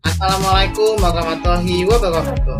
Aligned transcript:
Assalamualaikum 0.00 0.96
warahmatullahi 0.96 1.84
wabarakatuh. 1.84 2.56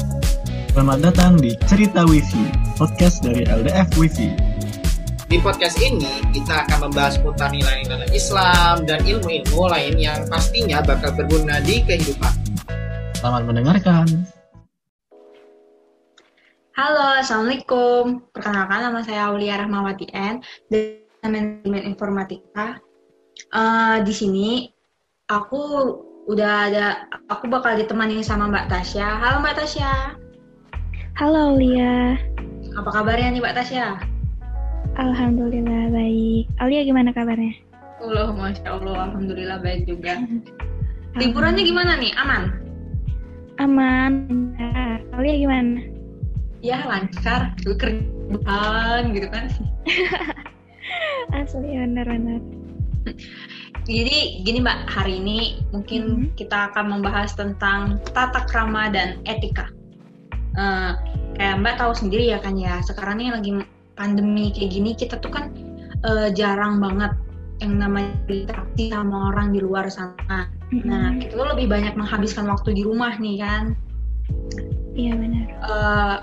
Selamat 0.76 0.98
datang 1.00 1.40
di 1.40 1.56
Cerita 1.64 2.04
Wifi, 2.04 2.52
podcast 2.76 3.24
dari 3.24 3.48
LDF 3.48 3.96
Wifi. 3.96 4.28
Di 5.24 5.40
podcast 5.40 5.80
ini, 5.80 6.04
kita 6.36 6.68
akan 6.68 6.92
membahas 6.92 7.16
seputar 7.16 7.48
nilai-nilai 7.48 8.12
Islam 8.12 8.84
dan 8.84 9.00
ilmu-ilmu 9.08 9.72
lain 9.72 9.96
yang 9.96 10.20
pastinya 10.28 10.84
bakal 10.84 11.16
berguna 11.16 11.64
di 11.64 11.80
kehidupan. 11.80 12.28
Selamat 13.16 13.48
mendengarkan. 13.48 14.04
Halo, 16.76 17.24
Assalamualaikum. 17.24 18.20
Perkenalkan 18.36 18.84
nama 18.84 19.00
saya 19.00 19.32
Aulia 19.32 19.56
Rahmawati 19.56 20.12
N 20.12 20.44
dari 20.68 21.08
Manajemen 21.24 21.88
Informatika. 21.88 22.76
Uh, 23.48 24.04
di 24.04 24.12
sini 24.12 24.48
aku 25.24 25.62
udah 26.30 26.70
ada, 26.70 27.10
aku 27.26 27.50
bakal 27.50 27.74
ditemani 27.74 28.22
sama 28.22 28.46
Mbak 28.46 28.70
Tasya. 28.70 29.18
Halo 29.18 29.42
Mbak 29.42 29.54
Tasya. 29.58 30.14
Halo 31.18 31.58
Aulia. 31.58 32.14
Apa 32.78 33.02
kabarnya 33.02 33.34
nih 33.34 33.42
Mbak 33.42 33.54
Tasya? 33.58 33.98
Alhamdulillah 34.94 35.90
baik. 35.90 36.46
Aulia 36.62 36.86
gimana 36.86 37.10
kabarnya? 37.10 37.50
Allah, 37.98 38.30
Masya 38.30 38.62
Allah, 38.70 39.10
Alhamdulillah 39.10 39.58
baik 39.58 39.90
juga. 39.90 40.22
Liburannya 41.18 41.66
gimana 41.66 41.98
nih? 41.98 42.14
Aman? 42.14 42.42
Aman. 43.58 44.12
Aulia 45.10 45.34
gimana? 45.34 45.82
Ya 46.62 46.86
lancar, 46.86 47.58
kerjaan 47.58 49.02
gitu 49.18 49.26
kan. 49.34 49.50
Asli 51.34 51.74
benar-benar. 51.74 52.38
Jadi 53.88 54.44
gini 54.44 54.58
Mbak, 54.60 54.78
hari 54.92 55.18
ini 55.22 55.38
mungkin 55.72 56.02
mm 56.04 56.14
-hmm. 56.16 56.30
kita 56.36 56.72
akan 56.72 56.98
membahas 56.98 57.32
tentang 57.32 58.00
tata 58.12 58.44
krama 58.44 58.92
dan 58.92 59.20
etika. 59.24 59.72
Uh, 60.58 60.98
kayak 61.38 61.62
Mbak 61.64 61.74
tahu 61.80 61.92
sendiri 61.96 62.28
ya 62.34 62.38
kan 62.42 62.58
ya, 62.58 62.82
sekarang 62.84 63.22
ini 63.22 63.30
lagi 63.32 63.50
pandemi 63.96 64.52
kayak 64.52 64.70
gini 64.72 64.90
kita 64.92 65.16
tuh 65.20 65.32
kan 65.32 65.52
uh, 66.04 66.28
jarang 66.32 66.80
banget 66.80 67.12
yang 67.60 67.76
namanya 67.76 68.16
interaksi 68.28 68.88
sama 68.92 69.32
orang 69.32 69.52
di 69.52 69.60
luar 69.64 69.88
sana. 69.88 70.48
Mm 70.68 70.80
-hmm. 70.80 70.88
Nah, 70.88 71.06
kita 71.16 71.32
tuh 71.36 71.48
lebih 71.56 71.66
banyak 71.72 71.94
menghabiskan 71.96 72.48
waktu 72.48 72.76
di 72.76 72.82
rumah 72.84 73.16
nih 73.16 73.36
kan. 73.40 73.64
Iya 74.92 75.12
benar. 75.16 75.46
Uh, 75.64 76.16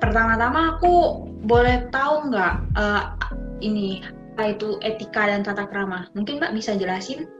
pertama-tama 0.00 0.76
aku 0.76 1.24
boleh 1.44 1.88
tahu 1.92 2.32
nggak 2.32 2.54
uh, 2.76 3.16
ini 3.64 4.04
apa 4.34 4.50
itu 4.50 4.82
etika 4.82 5.30
dan 5.30 5.46
tata 5.46 5.62
krama? 5.70 6.10
Mungkin 6.18 6.42
Mbak 6.42 6.58
bisa 6.58 6.74
jelasin? 6.74 7.30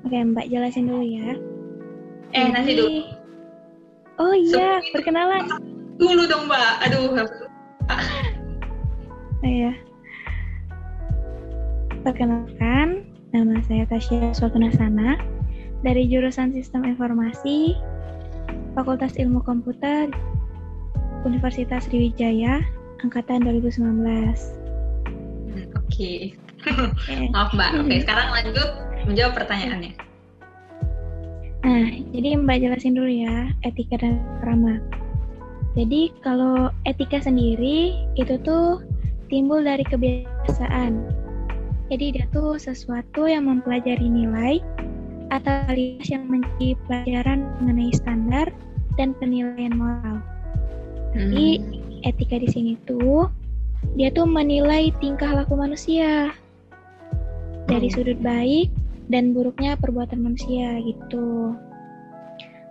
Oke, 0.00 0.16
Mbak 0.16 0.48
jelasin 0.48 0.88
dulu 0.88 1.04
ya. 1.04 1.36
Eh, 2.32 2.40
Jadi... 2.40 2.52
nanti 2.56 2.72
dulu. 2.72 2.88
Oh 4.16 4.32
iya, 4.32 4.80
Seperti 4.80 4.96
perkenalan. 4.96 5.44
Dulu 6.00 6.24
dong, 6.24 6.48
Mbak. 6.48 6.72
Aduh. 6.88 7.20
oh 9.44 9.44
iya. 9.44 9.76
Perkenalkan, 12.00 13.04
nama 13.36 13.60
saya 13.68 13.84
Tasya 13.92 14.32
Swatunasana 14.32 15.20
dari 15.84 16.08
jurusan 16.08 16.48
Sistem 16.56 16.88
Informasi 16.88 17.76
Fakultas 18.72 19.20
Ilmu 19.20 19.44
Komputer 19.44 20.08
Universitas 21.28 21.84
Sriwijaya 21.92 22.64
angkatan 23.04 23.44
2019. 23.44 24.67
Oke. 25.74 25.86
Okay. 25.88 26.18
Maaf 27.34 27.54
Mbak. 27.54 27.70
Oke, 27.80 27.86
okay, 27.86 27.98
sekarang 28.02 28.28
lanjut 28.34 28.68
menjawab 29.06 29.32
pertanyaannya. 29.38 29.92
Nah, 31.66 31.88
jadi 32.14 32.28
Mbak 32.38 32.58
jelasin 32.62 32.94
dulu 32.94 33.10
ya 33.10 33.50
etika 33.66 33.98
dan 33.98 34.22
krama. 34.42 34.78
Jadi 35.78 36.10
kalau 36.26 36.70
etika 36.86 37.22
sendiri 37.22 37.94
itu 38.18 38.34
tuh 38.42 38.82
timbul 39.30 39.62
dari 39.62 39.84
kebiasaan. 39.86 41.06
Jadi 41.88 42.20
dia 42.20 42.26
tuh 42.34 42.60
sesuatu 42.60 43.24
yang 43.24 43.48
mempelajari 43.48 44.04
nilai 44.04 44.60
atau 45.28 45.64
kualitas 45.68 46.08
yang 46.08 46.24
menjadi 46.28 46.76
pelajaran 46.88 47.48
mengenai 47.60 47.92
standar 47.92 48.46
dan 48.96 49.12
penilaian 49.16 49.76
moral. 49.76 50.20
Tapi 51.12 51.60
hmm. 51.60 52.08
etika 52.08 52.36
di 52.40 52.48
sini 52.48 52.72
tuh 52.84 53.28
dia 53.98 54.08
tuh 54.14 54.26
menilai 54.28 54.94
tingkah 55.02 55.30
laku 55.34 55.58
manusia 55.58 56.32
dari 57.68 57.88
hmm. 57.90 57.94
sudut 57.94 58.18
baik 58.22 58.70
dan 59.08 59.32
buruknya 59.32 59.74
perbuatan 59.80 60.20
manusia 60.20 60.78
gitu. 60.84 61.56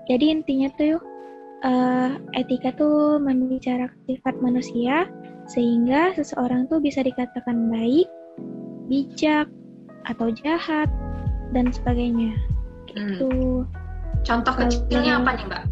Jadi 0.08 0.26
intinya 0.32 0.72
tuh 0.80 1.04
uh, 1.68 2.16
etika 2.38 2.72
tuh 2.78 3.20
membicarakan 3.20 3.98
sifat 4.08 4.36
manusia 4.40 5.10
sehingga 5.48 6.16
seseorang 6.16 6.68
tuh 6.68 6.80
bisa 6.84 7.04
dikatakan 7.04 7.72
baik, 7.72 8.08
bijak, 8.92 9.48
atau 10.08 10.32
jahat 10.32 10.88
dan 11.52 11.72
sebagainya. 11.72 12.36
Gitu. 12.92 13.28
Hmm. 13.28 13.68
Contoh 14.24 14.54
kecilnya 14.56 15.20
apa 15.24 15.30
nih, 15.40 15.46
Mbak? 15.48 15.64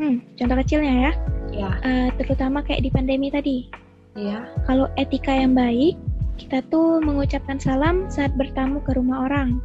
Hmm, 0.00 0.16
contoh 0.36 0.56
kecilnya 0.64 0.94
ya. 1.08 1.12
Ya. 1.52 1.70
Uh, 1.84 2.08
terutama 2.16 2.64
kayak 2.64 2.88
di 2.88 2.90
pandemi 2.92 3.28
tadi. 3.28 3.68
Iya. 4.12 4.44
Kalau 4.68 4.92
etika 5.00 5.32
yang 5.32 5.56
baik, 5.56 5.96
kita 6.36 6.60
tuh 6.68 7.00
mengucapkan 7.00 7.56
salam 7.56 8.08
saat 8.12 8.32
bertamu 8.36 8.84
ke 8.84 8.92
rumah 8.96 9.24
orang, 9.24 9.60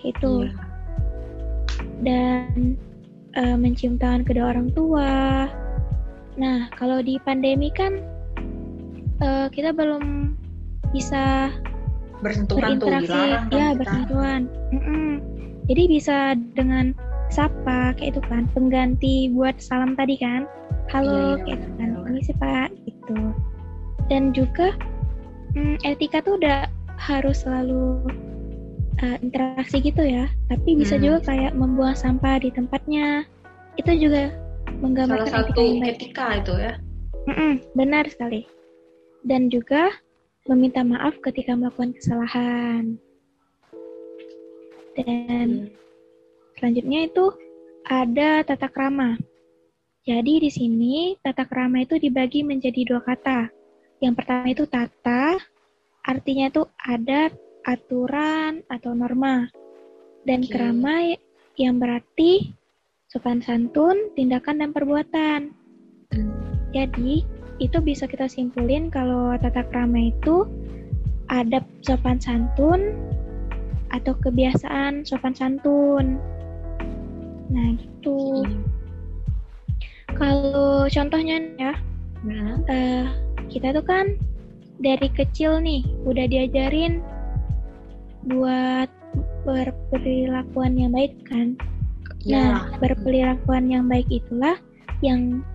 gitu. 0.00 0.48
Iya. 0.48 0.52
Dan 2.04 2.76
uh, 3.40 3.56
mencium 3.56 3.96
tangan 3.96 4.24
kedua 4.24 4.52
orang 4.52 4.68
tua. 4.76 5.48
Nah, 6.36 6.68
kalau 6.76 7.00
di 7.00 7.16
pandemi 7.24 7.72
kan 7.72 8.04
uh, 9.24 9.48
kita 9.48 9.72
belum 9.72 10.36
bisa 10.92 11.48
bersentuhan 12.20 12.76
berinteraksi, 12.76 13.08
tuh, 13.08 13.16
dilarang, 13.16 13.48
kan 13.48 13.56
ya 13.56 13.68
bersentuhan. 13.72 14.40
Mm 14.72 14.80
-mm. 14.84 15.10
Jadi 15.66 15.82
bisa 15.88 16.16
dengan 16.52 16.92
sapa 17.32 17.96
kayak 17.96 18.16
itu 18.16 18.20
kan, 18.28 18.44
pengganti 18.52 19.32
buat 19.32 19.56
salam 19.56 19.96
tadi 19.96 20.20
kan. 20.20 20.44
Halo, 20.92 21.40
iya, 21.40 21.48
iya, 21.48 21.56
kayak 21.56 21.58
itu 21.64 21.68
kan. 21.80 21.88
Ini 22.06 22.20
sih 22.22 22.36
Pak, 22.38 22.68
gitu 22.84 23.16
dan 24.06 24.30
juga 24.30 24.74
hmm, 25.54 25.82
etika 25.82 26.22
tuh 26.22 26.38
udah 26.38 26.70
harus 26.96 27.44
selalu 27.44 28.02
uh, 29.02 29.16
interaksi 29.20 29.82
gitu 29.82 30.02
ya. 30.02 30.30
Tapi 30.48 30.78
bisa 30.78 30.96
hmm. 30.96 31.04
juga 31.04 31.18
kayak 31.32 31.52
membuang 31.56 31.96
sampah 31.96 32.40
di 32.40 32.50
tempatnya. 32.52 33.26
Itu 33.76 33.92
juga 33.96 34.32
menggambarkan 34.80 35.28
salah 35.28 35.48
satu 35.52 35.60
etika, 35.60 35.86
etika 35.90 36.26
itu 36.40 36.54
ya. 36.56 36.72
Mm-mm, 37.26 37.52
benar 37.74 38.04
sekali. 38.08 38.46
Dan 39.26 39.50
juga 39.50 39.90
meminta 40.46 40.86
maaf 40.86 41.18
ketika 41.20 41.58
melakukan 41.58 41.92
kesalahan. 41.98 42.96
Dan 44.96 45.68
hmm. 45.68 45.74
selanjutnya 46.56 47.10
itu 47.10 47.24
ada 47.86 48.42
tata 48.46 48.70
krama. 48.70 49.18
Jadi 50.06 50.46
di 50.46 50.50
sini 50.54 50.94
tata 51.18 51.42
krama 51.42 51.82
itu 51.82 51.98
dibagi 51.98 52.46
menjadi 52.46 52.86
dua 52.86 53.02
kata 53.02 53.50
yang 54.00 54.12
pertama 54.12 54.52
itu 54.52 54.68
tata, 54.68 55.40
artinya 56.04 56.52
itu 56.52 56.68
adat, 56.84 57.32
aturan, 57.64 58.60
atau 58.68 58.92
norma. 58.92 59.48
Dan 60.28 60.44
okay. 60.44 60.52
kerama 60.52 60.94
yang 61.56 61.80
berarti 61.80 62.52
sopan 63.08 63.40
santun, 63.40 64.12
tindakan, 64.12 64.60
dan 64.60 64.70
perbuatan. 64.76 65.40
Hmm. 66.12 66.32
Jadi, 66.76 67.24
itu 67.56 67.78
bisa 67.80 68.04
kita 68.04 68.28
simpulin 68.28 68.92
kalau 68.92 69.32
tata 69.40 69.64
krama 69.64 70.12
itu 70.12 70.44
adab 71.32 71.64
sopan 71.80 72.20
santun 72.20 72.92
atau 73.96 74.12
kebiasaan 74.20 75.08
sopan 75.08 75.32
santun. 75.32 76.20
Nah, 77.48 77.68
gitu. 77.80 78.44
Okay. 78.44 78.60
Kalau 80.16 80.84
contohnya 80.88 81.36
ya, 81.56 81.72
nah. 82.24 82.56
uh, 82.68 83.25
kita 83.48 83.74
tuh 83.74 83.84
kan 83.84 84.18
dari 84.80 85.08
kecil 85.12 85.60
nih 85.62 85.82
udah 86.04 86.26
diajarin 86.28 87.00
buat 88.26 88.90
berperilakuan 89.46 90.74
yang 90.76 90.92
baik 90.92 91.14
kan. 91.24 91.54
Ya. 92.26 92.42
Nah, 92.42 92.58
berperilakuan 92.82 93.70
yang 93.70 93.86
baik 93.86 94.06
itulah 94.10 94.58
yang 95.00 95.46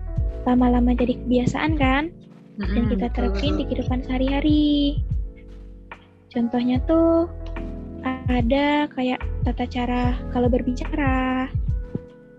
lama-lama 0.48 0.96
jadi 0.96 1.14
kebiasaan 1.22 1.76
kan 1.76 2.10
dan 2.60 2.84
kita 2.88 3.06
terapin 3.12 3.60
di 3.60 3.64
kehidupan 3.68 4.04
sehari-hari. 4.04 5.00
Contohnya 6.32 6.80
tuh 6.88 7.28
ada 8.28 8.88
kayak 8.92 9.20
tata 9.44 9.64
cara 9.68 10.16
kalau 10.32 10.48
berbicara, 10.48 11.48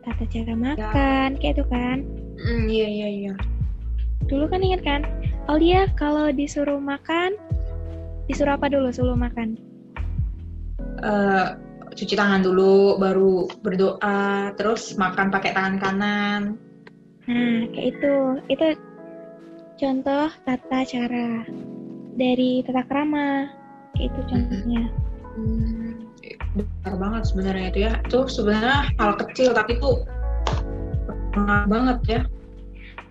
tata 0.03 0.25
cara 0.29 0.53
makan, 0.53 1.27
ya. 1.35 1.39
kayak 1.39 1.53
itu 1.59 1.65
kan. 1.69 1.97
Mm, 2.41 2.65
iya 2.69 2.87
iya 2.89 3.07
iya. 3.09 3.33
Dulu 4.27 4.49
kan 4.49 4.63
ingat 4.63 4.81
kan, 4.81 5.01
Aulia 5.51 5.91
kalau 5.99 6.31
disuruh 6.31 6.79
makan, 6.79 7.35
disuruh 8.31 8.55
apa 8.55 8.71
dulu 8.71 8.87
sebelum 8.95 9.27
makan? 9.27 9.59
Uh, 11.03 11.59
cuci 11.91 12.15
tangan 12.15 12.47
dulu, 12.47 12.95
baru 12.95 13.51
berdoa, 13.59 14.55
terus 14.55 14.95
makan 14.95 15.27
pakai 15.27 15.51
tangan 15.51 15.75
kanan. 15.83 16.41
Nah, 17.27 17.67
kayak 17.75 17.87
itu. 17.91 18.15
Itu 18.47 18.67
contoh 19.75 20.31
tata 20.47 20.79
cara 20.87 21.43
dari 22.15 22.63
tata 22.63 22.83
krama. 22.87 23.51
Kayak 23.99 24.15
itu 24.15 24.19
contohnya. 24.31 24.83
Hmm, 25.35 25.91
benar 26.55 26.93
banget 27.03 27.23
sebenarnya 27.27 27.65
itu 27.67 27.79
ya. 27.83 27.93
Itu 28.07 28.19
sebenarnya 28.31 28.95
hal 28.95 29.11
kecil 29.19 29.51
tapi 29.51 29.75
tuh 29.75 30.07
berpengaruh 31.03 31.67
banget 31.67 31.97
ya. 32.07 32.21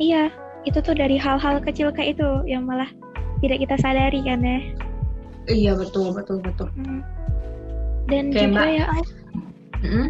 Iya, 0.01 0.25
itu 0.63 0.79
tuh 0.79 0.95
dari 0.95 1.19
hal-hal 1.19 1.59
kecil 1.63 1.91
kayak 1.91 2.19
itu 2.19 2.29
yang 2.47 2.67
malah 2.67 2.89
tidak 3.43 3.59
kita 3.67 3.77
sadari 3.83 4.21
kan 4.23 4.41
ya. 4.43 4.59
Iya 5.51 5.73
betul 5.75 6.15
betul 6.15 6.39
betul. 6.39 6.71
Hmm. 6.79 7.03
Dan 8.07 8.31
Kayak 8.31 8.51
juga 8.51 8.63
Mbak. 8.63 8.69
ya, 8.71 8.85
Al, 8.87 9.03
Mm-mm. 9.83 10.07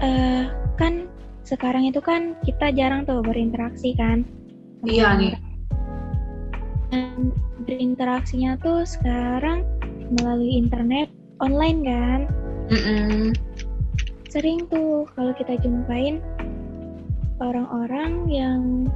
eh, 0.00 0.44
kan 0.80 0.94
sekarang 1.44 1.88
itu 1.88 2.00
kan 2.00 2.36
kita 2.44 2.72
jarang 2.72 3.04
tuh 3.04 3.20
berinteraksi 3.20 3.92
kan. 3.96 4.24
Iya 4.88 5.16
nih. 5.20 5.34
Dan 6.88 7.36
berinteraksinya 7.68 8.56
tuh 8.64 8.88
sekarang 8.88 9.64
melalui 10.20 10.56
internet 10.56 11.12
online 11.44 11.80
kan. 11.84 12.20
Mm-mm. 12.72 13.36
Sering 14.32 14.64
tuh 14.70 15.04
kalau 15.12 15.34
kita 15.36 15.58
jumpain 15.60 16.22
orang-orang 17.40 18.28
yang 18.30 18.86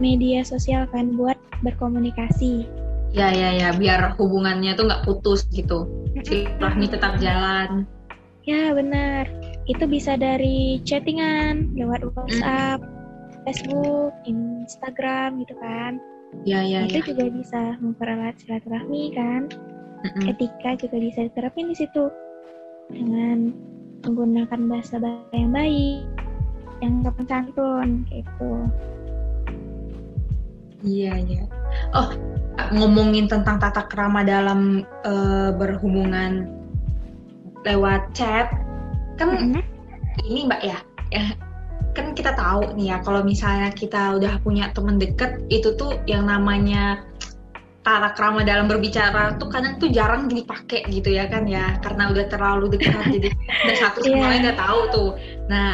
media 0.00 0.42
sosial 0.42 0.88
kan 0.90 1.14
buat 1.14 1.36
berkomunikasi. 1.60 2.66
Ya 3.10 3.30
ya 3.34 3.50
ya 3.54 3.68
biar 3.74 4.16
hubungannya 4.16 4.74
tuh 4.74 4.88
nggak 4.88 5.04
putus 5.06 5.46
gitu. 5.52 5.86
Silaturahmi 6.24 6.86
tetap 6.90 7.18
jalan. 7.22 7.84
Ya 8.48 8.72
benar. 8.72 9.28
Itu 9.68 9.86
bisa 9.86 10.16
dari 10.16 10.80
chattingan 10.82 11.76
lewat 11.76 12.02
WhatsApp, 12.16 12.80
Facebook, 13.44 14.14
Instagram 14.24 15.42
gitu 15.44 15.54
kan. 15.60 16.00
Ya 16.46 16.62
ya 16.62 16.86
itu 16.86 17.02
ya. 17.02 17.06
juga 17.12 17.24
bisa 17.34 17.62
mempererat 17.82 18.38
silaturahmi 18.42 19.12
kan. 19.14 19.50
Mm-mm. 20.00 20.32
Etika 20.32 20.80
juga 20.80 20.96
bisa 20.96 21.28
diterapin 21.28 21.68
di 21.68 21.76
situ 21.76 22.08
dengan 22.88 23.52
menggunakan 24.06 24.60
bahasa 24.70 24.96
bahasa 24.96 25.34
yang 25.36 25.52
baik, 25.52 26.02
yang 26.80 26.92
sopan 27.04 27.26
santun 27.28 27.88
kayak 28.08 28.24
gitu. 28.24 28.52
Iya 30.80 31.12
iya. 31.20 31.42
Oh 31.92 32.08
ngomongin 32.76 33.24
tentang 33.26 33.56
tata 33.56 33.88
krama 33.88 34.20
dalam 34.20 34.84
eh, 35.04 35.50
berhubungan 35.56 36.46
lewat 37.64 38.12
chat 38.16 38.52
kan 39.20 39.36
Mm-mm. 39.36 39.60
ini 40.24 40.48
mbak 40.48 40.60
ya 40.64 40.78
ya 41.12 41.24
kan 41.92 42.14
kita 42.16 42.32
tahu 42.32 42.72
nih 42.78 42.94
ya 42.94 42.96
kalau 43.04 43.20
misalnya 43.20 43.68
kita 43.74 44.16
udah 44.16 44.38
punya 44.40 44.72
temen 44.72 44.96
deket 44.96 45.44
itu 45.52 45.74
tuh 45.76 45.98
yang 46.08 46.24
namanya 46.24 47.04
tata 47.80 48.12
krama 48.12 48.44
dalam 48.44 48.68
berbicara 48.68 49.36
tuh 49.40 49.48
kadang 49.48 49.80
tuh 49.80 49.88
jarang 49.88 50.28
dipakai 50.28 50.84
gitu 50.92 51.16
ya 51.16 51.26
kan 51.28 51.48
ya 51.48 51.80
karena 51.80 52.12
udah 52.12 52.24
terlalu 52.28 52.76
dekat 52.76 52.92
jadi 53.08 53.28
udah 53.66 53.76
satu 53.76 53.98
sama 54.04 54.16
Iya. 54.16 54.24
lain 54.28 54.42
udah 54.46 54.56
tahu 54.60 54.80
tuh 54.92 55.10
nah 55.48 55.72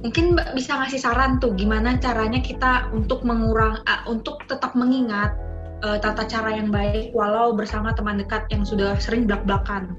mungkin 0.00 0.36
mbak 0.36 0.56
bisa 0.56 0.80
ngasih 0.80 1.00
saran 1.00 1.36
tuh 1.38 1.52
gimana 1.56 2.00
caranya 2.00 2.40
kita 2.40 2.88
untuk 2.96 3.24
mengurang 3.24 3.80
ah, 3.84 4.04
untuk 4.08 4.40
tetap 4.48 4.72
mengingat 4.72 5.36
eh, 5.84 5.98
tata 6.00 6.24
cara 6.24 6.56
yang 6.56 6.72
baik 6.72 7.12
walau 7.12 7.52
bersama 7.52 7.92
teman 7.92 8.20
dekat 8.20 8.48
yang 8.48 8.64
sudah 8.64 8.96
sering 8.96 9.28
belak-belakan 9.28 9.96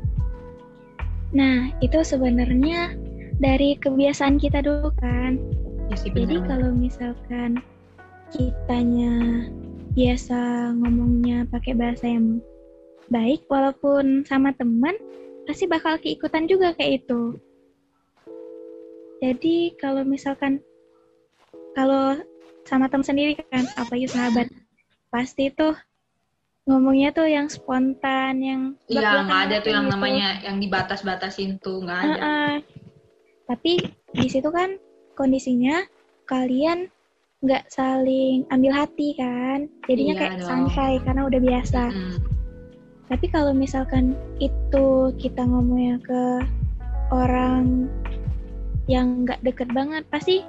Nah, 1.31 1.71
itu 1.80 1.95
sebenarnya 2.03 2.92
dari 3.39 3.80
kebiasaan 3.80 4.36
kita 4.38 4.59
dulu 4.63 4.92
kan. 5.00 5.39
ya 5.92 5.95
sih 5.95 6.12
Jadi 6.12 6.44
kalau 6.48 6.71
misalkan 6.75 7.59
kitanya 8.31 9.48
biasa 9.92 10.71
ngomongnya 10.80 11.44
pakai 11.51 11.75
bahasa 11.75 12.07
yang 12.07 12.39
baik 13.12 13.44
walaupun 13.51 14.24
sama 14.24 14.56
teman 14.56 14.95
pasti 15.48 15.68
bakal 15.68 16.00
keikutan 16.00 16.48
juga 16.48 16.75
kayak 16.75 17.03
itu. 17.03 17.39
Jadi 19.21 19.77
kalau 19.77 20.01
misalkan 20.01 20.57
kalau 21.77 22.18
sama 22.65 22.89
teman 22.89 23.06
sendiri 23.06 23.38
kan 23.53 23.69
apalagi 23.77 24.09
sahabat 24.09 24.50
pasti 25.13 25.53
tuh 25.53 25.77
ngomongnya 26.65 27.13
tuh 27.13 27.25
yang 27.29 27.45
spontan 27.50 28.41
yang 28.41 28.62
Iya, 28.89 29.25
nggak 29.25 29.41
ada 29.50 29.56
tuh 29.62 29.71
yang 29.73 29.85
gitu. 29.89 29.94
namanya 29.97 30.29
yang 30.45 30.57
dibatas-batasin 30.62 31.57
tuh, 31.62 31.81
nggak 31.85 32.00
ada. 32.01 32.18
Heeh. 32.18 32.53
Tapi 33.50 33.73
di 34.13 34.27
situ 34.29 34.50
kan 34.50 34.77
kondisinya 35.18 35.85
kalian 36.29 36.88
nggak 37.41 37.65
saling 37.74 38.45
ambil 38.53 38.74
hati 38.74 39.17
kan, 39.17 39.65
jadinya 39.89 40.13
Iya 40.13 40.21
kayak 40.21 40.33
dong. 40.38 40.47
santai 40.50 40.91
karena 41.01 41.21
udah 41.25 41.39
biasa. 41.41 41.83
Mm. 41.89 42.17
Tapi 43.09 43.25
kalau 43.27 43.51
misalkan 43.51 44.15
itu 44.38 45.12
kita 45.17 45.41
ngomongnya 45.44 45.97
ke 46.06 46.24
orang 47.12 47.89
yang 48.89 49.25
nggak 49.25 49.42
deket 49.45 49.69
banget, 49.74 50.06
pasti 50.10 50.45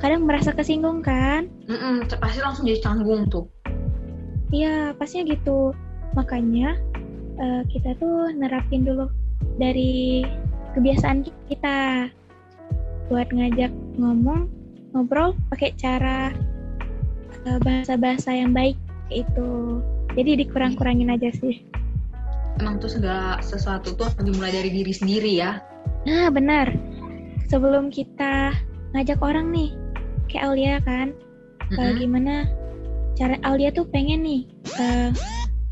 kadang 0.00 0.28
merasa 0.28 0.52
kesinggung 0.52 1.00
kan? 1.04 1.48
Mm-mm, 1.68 2.08
pasti 2.20 2.38
langsung 2.40 2.64
jadi 2.68 2.80
canggung 2.80 3.28
tuh. 3.28 3.48
Iya, 4.54 4.94
pastinya 4.94 5.34
gitu. 5.34 5.74
Makanya 6.14 6.78
eh, 7.40 7.62
kita 7.72 7.98
tuh 7.98 8.30
nerapin 8.36 8.86
dulu 8.86 9.10
dari 9.58 10.22
kebiasaan 10.74 11.26
kita 11.50 12.08
buat 13.10 13.28
ngajak 13.30 13.70
ngomong, 14.00 14.48
ngobrol 14.94 15.34
pakai 15.50 15.74
cara 15.76 16.30
eh, 17.44 17.58
bahasa-bahasa 17.62 18.30
yang 18.32 18.54
baik 18.54 18.78
itu. 19.10 19.82
Jadi 20.14 20.46
dikurang-kurangin 20.46 21.10
aja 21.10 21.34
sih. 21.34 21.66
Emang 22.62 22.78
tuh 22.78 22.86
segala 22.86 23.42
sesuatu 23.42 23.98
tuh 23.98 24.06
harus 24.06 24.22
dimulai 24.22 24.54
dari 24.54 24.70
diri 24.70 24.94
sendiri 24.94 25.42
ya. 25.42 25.58
Nah, 26.06 26.30
benar. 26.30 26.70
Sebelum 27.46 27.88
kita 27.88 28.52
ngajak 28.92 29.20
orang 29.20 29.50
nih, 29.50 29.70
kayak 30.26 30.44
Aulia 30.48 30.76
kan, 30.82 31.12
Mm-mm. 31.70 31.96
gimana 31.96 32.44
cara 33.14 33.38
Aulia 33.42 33.70
tuh 33.70 33.86
pengen 33.88 34.20
nih 34.20 34.42
eh, 34.76 35.08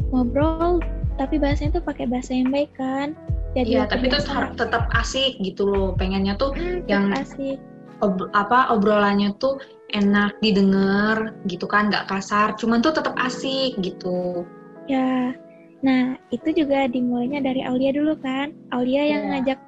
ngobrol 0.08 0.78
tapi 1.14 1.36
bahasanya 1.36 1.78
tuh 1.78 1.84
pakai 1.84 2.06
bahasa 2.06 2.32
yang 2.32 2.48
baik 2.48 2.70
kan 2.72 3.12
jadi 3.52 3.68
Iya, 3.68 3.84
tapi 3.84 4.08
tuh 4.08 4.22
harus 4.30 4.56
tetap 4.56 4.88
asik 4.96 5.36
gitu 5.42 5.68
loh. 5.68 5.92
Pengennya 5.92 6.38
tuh 6.38 6.56
Hmm, 6.56 6.86
yang- 6.88 7.12
asik 7.12 7.60
ob- 8.00 8.30
apa 8.32 8.72
obrolannya 8.72 9.36
tuh 9.36 9.60
enak 9.92 10.40
didengar 10.40 11.36
gitu 11.44 11.68
kan, 11.68 11.92
nggak 11.92 12.08
kasar. 12.08 12.56
Cuman 12.56 12.80
tuh 12.80 12.96
tetap 12.96 13.12
asik 13.18 13.76
gitu. 13.78 14.46
ya 14.86 15.30
nah 15.78 16.14
itu 16.30 16.50
juga 16.54 16.86
dimulainya 16.86 17.38
dari 17.38 17.62
Aulia 17.62 17.90
dulu 17.90 18.14
kan 18.18 18.50
Aulia 18.70 19.02
yang 19.02 19.22
Iya. 19.22 19.30
ngajak 19.30 19.58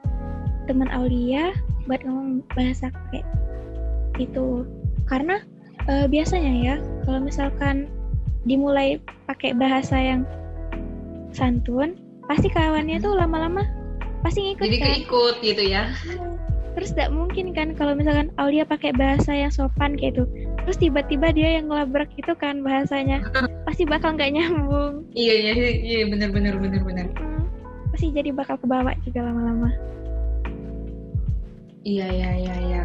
teman 0.67 0.91
Aulia 0.91 1.51
buat 1.85 2.01
ngomong 2.05 2.41
bahasa 2.57 2.89
kayak 3.13 3.27
itu 4.17 4.65
karena 5.05 5.43
eh, 5.91 6.07
biasanya 6.09 6.53
ya 6.53 6.77
kalau 7.05 7.21
misalkan 7.21 7.89
dimulai 8.45 9.01
pakai 9.29 9.57
bahasa 9.57 9.97
yang 9.97 10.23
santun 11.35 11.97
pasti 12.25 12.49
kawannya 12.49 13.01
tuh 13.01 13.17
lama-lama 13.17 13.65
pasti 14.25 14.53
ngikut 14.53 14.65
Jadi 14.65 14.79
kan? 14.81 14.87
keikut 14.89 15.35
gitu 15.45 15.63
ya. 15.69 15.93
terus 16.75 16.91
tidak 16.91 17.15
mungkin 17.15 17.55
kan 17.55 17.71
kalau 17.79 17.95
misalkan 17.95 18.35
Aulia 18.35 18.67
pakai 18.67 18.91
bahasa 18.97 19.31
yang 19.31 19.53
sopan 19.53 19.95
kayak 19.95 20.19
itu 20.19 20.25
terus 20.65 20.81
tiba-tiba 20.81 21.31
dia 21.31 21.61
yang 21.61 21.69
ngelabrak 21.69 22.09
itu 22.17 22.33
kan 22.41 22.65
bahasanya. 22.65 23.21
Pasti 23.69 23.85
bakal 23.85 24.17
nggak 24.17 24.33
nyambung. 24.33 25.05
Iya 25.13 25.35
iya 25.39 25.53
iya 25.85 26.01
bener 26.09 26.33
bener 26.33 26.57
bener 26.57 26.81
bener. 26.81 27.07
Hmm, 27.21 27.45
pasti 27.93 28.11
jadi 28.11 28.33
bakal 28.33 28.57
kebawa 28.59 28.97
juga 29.05 29.23
lama-lama 29.23 29.71
Iya 31.85 32.07
iya 32.09 32.31
iya 32.41 32.55
iya. 32.65 32.83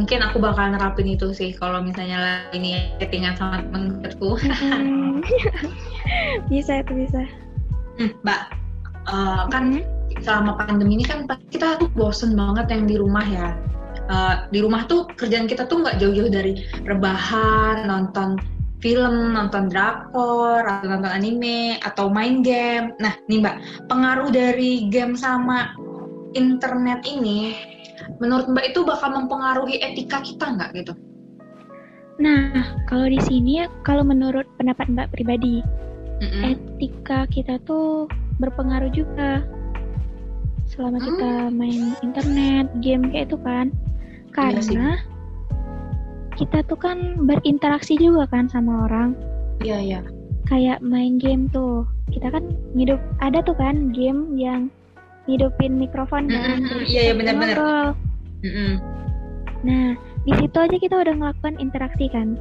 Mungkin 0.00 0.24
aku 0.24 0.40
bakal 0.40 0.72
nerapin 0.72 1.12
itu 1.12 1.36
sih 1.36 1.52
kalau 1.52 1.84
misalnya 1.84 2.48
ini 2.56 2.88
chattingan 2.96 3.36
sama 3.36 3.60
temen 3.60 4.00
dekatku. 4.00 4.40
Hmm. 4.40 5.20
bisa 6.50 6.80
itu 6.80 6.92
bisa 7.06 7.22
Hmm, 8.00 8.16
Mbak, 8.24 8.42
eh, 9.12 9.42
kan 9.52 9.64
Hmm. 9.76 9.84
selama 10.24 10.56
pandemi 10.56 10.96
ini 10.96 11.04
kan 11.04 11.28
kita 11.52 11.76
tuh 11.76 11.92
bosen 11.92 12.32
banget 12.32 12.72
yang 12.72 12.88
di 12.88 12.96
rumah 12.96 13.26
ya. 13.28 13.48
Eh, 14.10 14.34
di 14.48 14.58
rumah 14.64 14.88
tuh 14.88 15.04
kerjaan 15.20 15.44
kita 15.44 15.68
tuh 15.68 15.84
nggak 15.84 16.00
jauh-jauh 16.00 16.32
dari 16.32 16.64
rebahan, 16.88 17.84
nonton 17.84 18.40
film, 18.80 19.36
nonton 19.36 19.68
drakor, 19.68 20.64
atau 20.64 20.86
nonton 20.88 21.12
anime, 21.12 21.76
atau 21.84 22.08
main 22.08 22.40
game. 22.40 22.96
Nah, 22.96 23.12
nih 23.28 23.44
Mbak, 23.44 23.56
pengaruh 23.92 24.32
dari 24.32 24.88
game 24.88 25.12
sama 25.14 25.76
internet 26.32 27.04
ini, 27.04 27.54
menurut 28.18 28.50
Mbak 28.50 28.74
itu 28.74 28.80
bakal 28.82 29.14
mempengaruhi 29.14 29.78
etika 29.78 30.18
kita 30.24 30.50
nggak 30.56 30.70
gitu? 30.74 30.92
nah 32.20 32.76
kalau 32.84 33.08
di 33.08 33.16
sini 33.24 33.64
kalau 33.80 34.04
menurut 34.04 34.44
pendapat 34.60 34.92
Mbak 34.92 35.08
pribadi 35.14 35.64
Mm-mm. 36.20 36.52
etika 36.52 37.24
kita 37.32 37.56
tuh 37.64 38.04
berpengaruh 38.36 38.92
juga 38.92 39.40
selama 40.70 41.02
Hmm. 41.02 41.06
kita 41.10 41.32
main 41.50 41.82
internet, 42.00 42.66
game 42.78 43.10
kayak 43.10 43.26
itu 43.32 43.38
kan. 43.42 43.66
Iya. 43.74 44.30
Karena 44.30 44.88
kita 46.38 46.58
tuh 46.70 46.78
kan 46.78 46.98
berinteraksi 47.26 47.98
juga 47.98 48.24
kan 48.30 48.46
sama 48.46 48.86
orang. 48.86 49.18
Iya 49.60 49.78
iya. 49.82 50.00
Kayak 50.46 50.78
main 50.80 51.18
game 51.18 51.50
tuh. 51.50 51.84
Kita 52.14 52.30
kan 52.30 52.54
hidup 52.78 53.02
ada 53.18 53.42
tuh 53.42 53.54
kan 53.58 53.90
game 53.90 54.38
yang 54.38 54.70
hidupin 55.30 55.78
mikrofon 55.78 56.26
kan. 56.26 56.66
Terus 56.66 56.86
iya, 56.90 57.02
iya, 57.10 57.14
benar-benar. 57.14 57.56
Mm-mm. 58.42 58.72
Nah, 59.60 59.92
di 60.24 60.32
situ 60.40 60.56
aja 60.56 60.76
kita 60.76 60.94
udah 60.96 61.14
ngelakukan 61.14 61.54
interaksi 61.60 62.06
kan. 62.10 62.34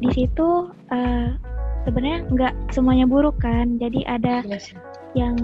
Di 0.00 0.10
situ 0.12 0.48
eh, 0.90 1.36
sebenarnya 1.84 2.18
nggak 2.32 2.54
semuanya 2.74 3.06
buruk 3.06 3.36
kan. 3.38 3.76
Jadi 3.78 4.02
ada 4.08 4.42
Iya 4.42 4.58
sih. 4.58 4.76
yang 5.14 5.36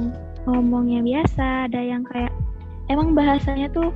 ngomongnya 0.48 1.04
biasa, 1.04 1.68
ada 1.68 1.80
yang 1.80 2.02
kayak 2.08 2.32
emang 2.88 3.12
bahasanya 3.14 3.68
tuh 3.70 3.92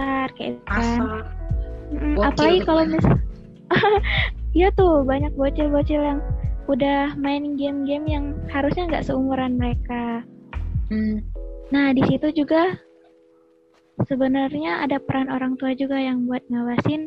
kasar 0.00 0.28
kayak 0.34 0.56
gitu 0.56 0.64
kan. 0.66 1.00
Mm, 1.90 2.14
apalagi 2.22 2.58
tuh 2.62 2.66
kalau 2.66 2.82
kan. 2.86 2.90
misal 2.96 3.14
Iya 4.58 4.68
tuh 4.74 5.06
banyak 5.06 5.30
bocil-bocil 5.38 6.02
yang 6.02 6.18
udah 6.66 7.14
main 7.14 7.54
game-game 7.54 8.06
yang 8.10 8.24
harusnya 8.50 8.90
nggak 8.90 9.06
seumuran 9.06 9.54
mereka. 9.54 10.26
Hmm. 10.90 11.22
Nah, 11.70 11.94
di 11.94 12.02
situ 12.10 12.34
juga 12.34 12.74
sebenarnya 14.10 14.82
ada 14.82 14.98
peran 14.98 15.30
orang 15.30 15.54
tua 15.54 15.70
juga 15.78 15.98
yang 15.98 16.26
buat 16.26 16.42
ngawasin 16.50 17.06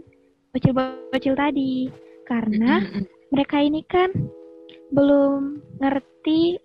bocil-bocil 0.56 1.36
tadi. 1.36 1.92
Karena 2.24 2.80
mereka 3.28 3.60
ini 3.60 3.84
kan 3.84 4.10
belum 4.96 5.60
ngerti 5.84 6.62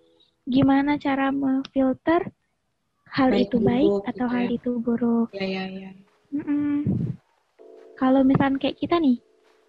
gimana 0.47 0.95
cara 0.95 1.29
memfilter 1.29 2.31
hal 3.09 3.29
Baik 3.33 3.49
itu 3.49 3.57
baik 3.59 3.89
buruk 3.89 4.03
atau 4.05 4.25
gitu 4.25 4.33
hal 4.33 4.45
ya. 4.45 4.49
itu 4.53 4.71
buruk. 4.79 5.27
Iya 5.35 5.63
iya. 5.67 5.91
Mm-mm. 6.29 6.77
Kalau 7.97 8.21
misalnya 8.21 8.61
kayak 8.61 8.77
kita 8.79 9.01
nih, 9.01 9.17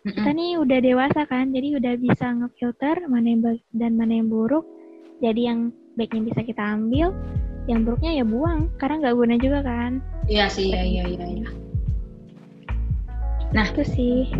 Mm-mm. 0.06 0.14
kita 0.14 0.30
nih 0.30 0.50
udah 0.60 0.78
dewasa 0.78 1.20
kan, 1.26 1.50
jadi 1.50 1.80
udah 1.80 1.94
bisa 1.98 2.26
ngefilter 2.36 2.96
mana 3.08 3.26
yang 3.26 3.42
baik 3.42 3.64
dan 3.74 3.92
mana 3.96 4.12
yang 4.20 4.28
buruk. 4.28 4.62
Jadi 5.18 5.40
yang 5.48 5.72
baiknya 5.96 6.32
bisa 6.32 6.40
kita 6.44 6.62
ambil, 6.62 7.12
yang 7.68 7.84
buruknya 7.84 8.20
ya 8.20 8.24
buang, 8.24 8.72
karena 8.80 9.04
nggak 9.04 9.16
guna 9.16 9.34
juga 9.36 9.58
kan. 9.64 10.00
Iya 10.30 10.46
sih 10.48 10.70
iya 10.72 10.82
iya 10.86 11.04
iya. 11.08 11.26
iya. 11.26 11.48
Itu 13.50 13.82
sih. 13.82 14.30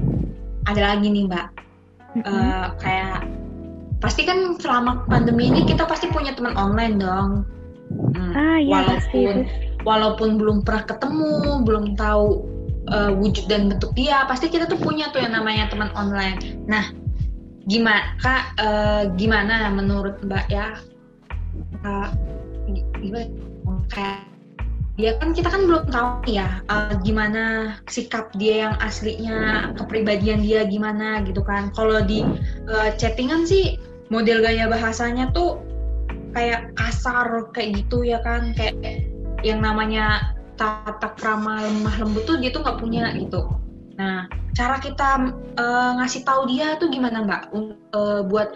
Ada 0.70 0.94
lagi 0.94 1.10
nih 1.10 1.26
mbak. 1.26 1.46
Mm-mm. 2.14 2.26
Eh, 2.26 2.66
kayak 2.82 3.26
pasti 4.00 4.24
kan 4.24 4.56
selama 4.58 5.04
pandemi 5.06 5.52
ini 5.52 5.62
kita 5.68 5.84
pasti 5.84 6.08
punya 6.10 6.32
teman 6.34 6.56
online 6.56 6.96
dong. 6.98 7.30
Hmm, 8.14 8.32
ah 8.38 8.58
iya 8.62 8.86
pasti 8.86 9.18
walaupun 9.26 9.42
itu. 9.42 9.82
walaupun 9.82 10.28
belum 10.38 10.58
pernah 10.62 10.84
ketemu, 10.86 11.34
belum 11.66 11.84
tahu 11.98 12.26
eh, 12.90 13.12
wujud 13.14 13.46
dan 13.50 13.70
bentuk 13.70 13.90
dia, 13.98 14.24
pasti 14.30 14.46
kita 14.46 14.70
tuh 14.70 14.78
punya 14.78 15.10
tuh 15.10 15.22
yang 15.22 15.34
namanya 15.34 15.66
teman 15.70 15.90
online. 15.98 16.38
Nah, 16.70 16.90
gimana 17.66 18.14
kak? 18.22 18.54
eh, 18.62 19.02
gimana 19.18 19.70
menurut 19.74 20.22
mbak 20.22 20.46
ya? 20.50 20.78
Kak, 21.82 22.14
gimana? 23.00 23.26
Dia 25.00 25.16
kan 25.16 25.33
kita 25.33 25.49
kan 25.49 25.64
belum 25.64 25.88
tahu 25.88 26.28
ya 26.28 26.61
eh, 26.69 26.92
gimana 27.00 27.75
sikap 27.88 28.37
dia 28.37 28.69
yang 28.69 28.75
aslinya 28.85 29.73
kepribadian 29.80 30.45
dia 30.45 30.69
gimana 30.69 31.25
gitu 31.25 31.40
kan. 31.40 31.73
Kalau 31.73 32.04
di 32.04 32.21
eh, 32.69 32.90
chattingan 33.00 33.49
sih 33.49 33.80
model 34.12 34.45
gaya 34.45 34.69
bahasanya 34.69 35.33
tuh 35.33 35.64
kayak 36.37 36.76
kasar 36.76 37.49
kayak 37.57 37.80
gitu 37.80 38.04
ya 38.04 38.21
kan. 38.21 38.52
Kayak 38.52 39.09
yang 39.40 39.64
namanya 39.64 40.37
tata 40.61 41.16
krama 41.16 41.64
lemah 41.64 41.97
lembut 42.04 42.28
tuh 42.28 42.37
dia 42.37 42.52
tuh 42.52 42.61
nggak 42.61 42.80
punya 42.85 43.09
gitu. 43.16 43.49
Nah 43.97 44.28
cara 44.52 44.76
kita 44.85 45.33
eh, 45.57 45.90
ngasih 45.97 46.28
tahu 46.28 46.45
dia 46.52 46.76
tuh 46.76 46.92
gimana 46.92 47.25
mbak? 47.25 47.42
Eh, 47.57 48.21
buat 48.28 48.52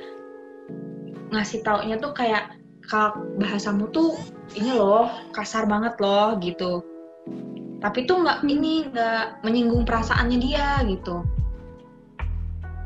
ngasih 1.32 1.64
taunya 1.64 1.96
tuh 1.96 2.12
kayak 2.12 2.52
kak 2.88 3.16
bahasamu 3.40 3.88
tuh 3.90 4.16
ini 4.56 4.74
loh 4.74 5.08
kasar 5.32 5.64
banget 5.64 5.96
loh 6.00 6.36
gitu. 6.40 6.84
Tapi 7.80 8.08
tuh 8.08 8.24
nggak 8.24 8.44
ini 8.48 8.88
nggak 8.92 9.44
menyinggung 9.44 9.84
perasaannya 9.84 10.38
dia 10.40 10.80
gitu. 10.88 11.24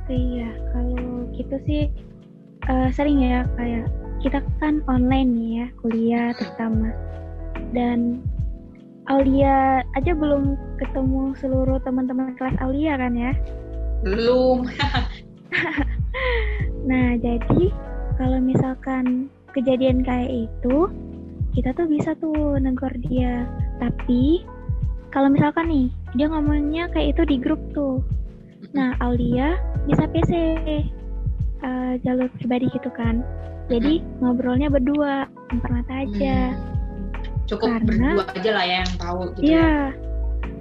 Iya, 0.08 0.48
kalau 0.72 1.28
gitu 1.36 1.56
sih 1.68 1.82
eh, 2.66 2.88
sering 2.96 3.20
ya 3.20 3.44
kayak 3.54 3.86
kita 4.24 4.42
kan 4.58 4.82
online 4.90 5.30
nih 5.36 5.50
ya 5.62 5.66
kuliah 5.84 6.28
terutama. 6.34 6.90
Dan 7.70 8.24
Aulia 9.08 9.80
aja 9.96 10.12
belum 10.12 10.56
ketemu 10.76 11.32
seluruh 11.40 11.80
teman-teman 11.80 12.36
kelas 12.36 12.56
Aulia 12.60 12.96
kan 13.00 13.16
ya. 13.16 13.32
belum. 14.04 14.68
Nah 16.88 17.20
jadi 17.20 17.68
kalau 18.16 18.40
misalkan 18.40 19.28
kejadian 19.58 20.06
kayak 20.06 20.46
itu 20.46 20.76
kita 21.52 21.74
tuh 21.74 21.90
bisa 21.90 22.14
tuh 22.16 22.56
negor 22.56 22.92
dia. 23.02 23.42
Tapi 23.82 24.46
kalau 25.10 25.26
misalkan 25.26 25.66
nih 25.66 25.86
dia 26.14 26.30
ngomongnya 26.30 26.86
kayak 26.94 27.18
itu 27.18 27.22
di 27.26 27.36
grup 27.36 27.58
tuh. 27.74 27.98
Nah, 28.70 28.94
Aulia 29.00 29.58
bisa 29.84 30.06
PC 30.06 30.30
eh, 31.58 31.92
jalur 32.00 32.30
pribadi 32.38 32.70
gitu 32.70 32.90
kan. 32.94 33.26
Jadi 33.68 34.00
ngobrolnya 34.22 34.70
berdua, 34.70 35.26
empat 35.50 35.70
mata 35.70 35.94
aja. 36.06 36.54
Hmm. 36.54 36.66
cukup 37.48 37.80
Karena- 37.80 38.12
berdua 38.12 38.24
aja 38.36 38.50
lah 38.52 38.64
ya 38.64 38.76
yang 38.84 38.92
tahu 39.00 39.18
gitu 39.32 39.40
ya 39.40 39.48
Iya. 39.48 39.72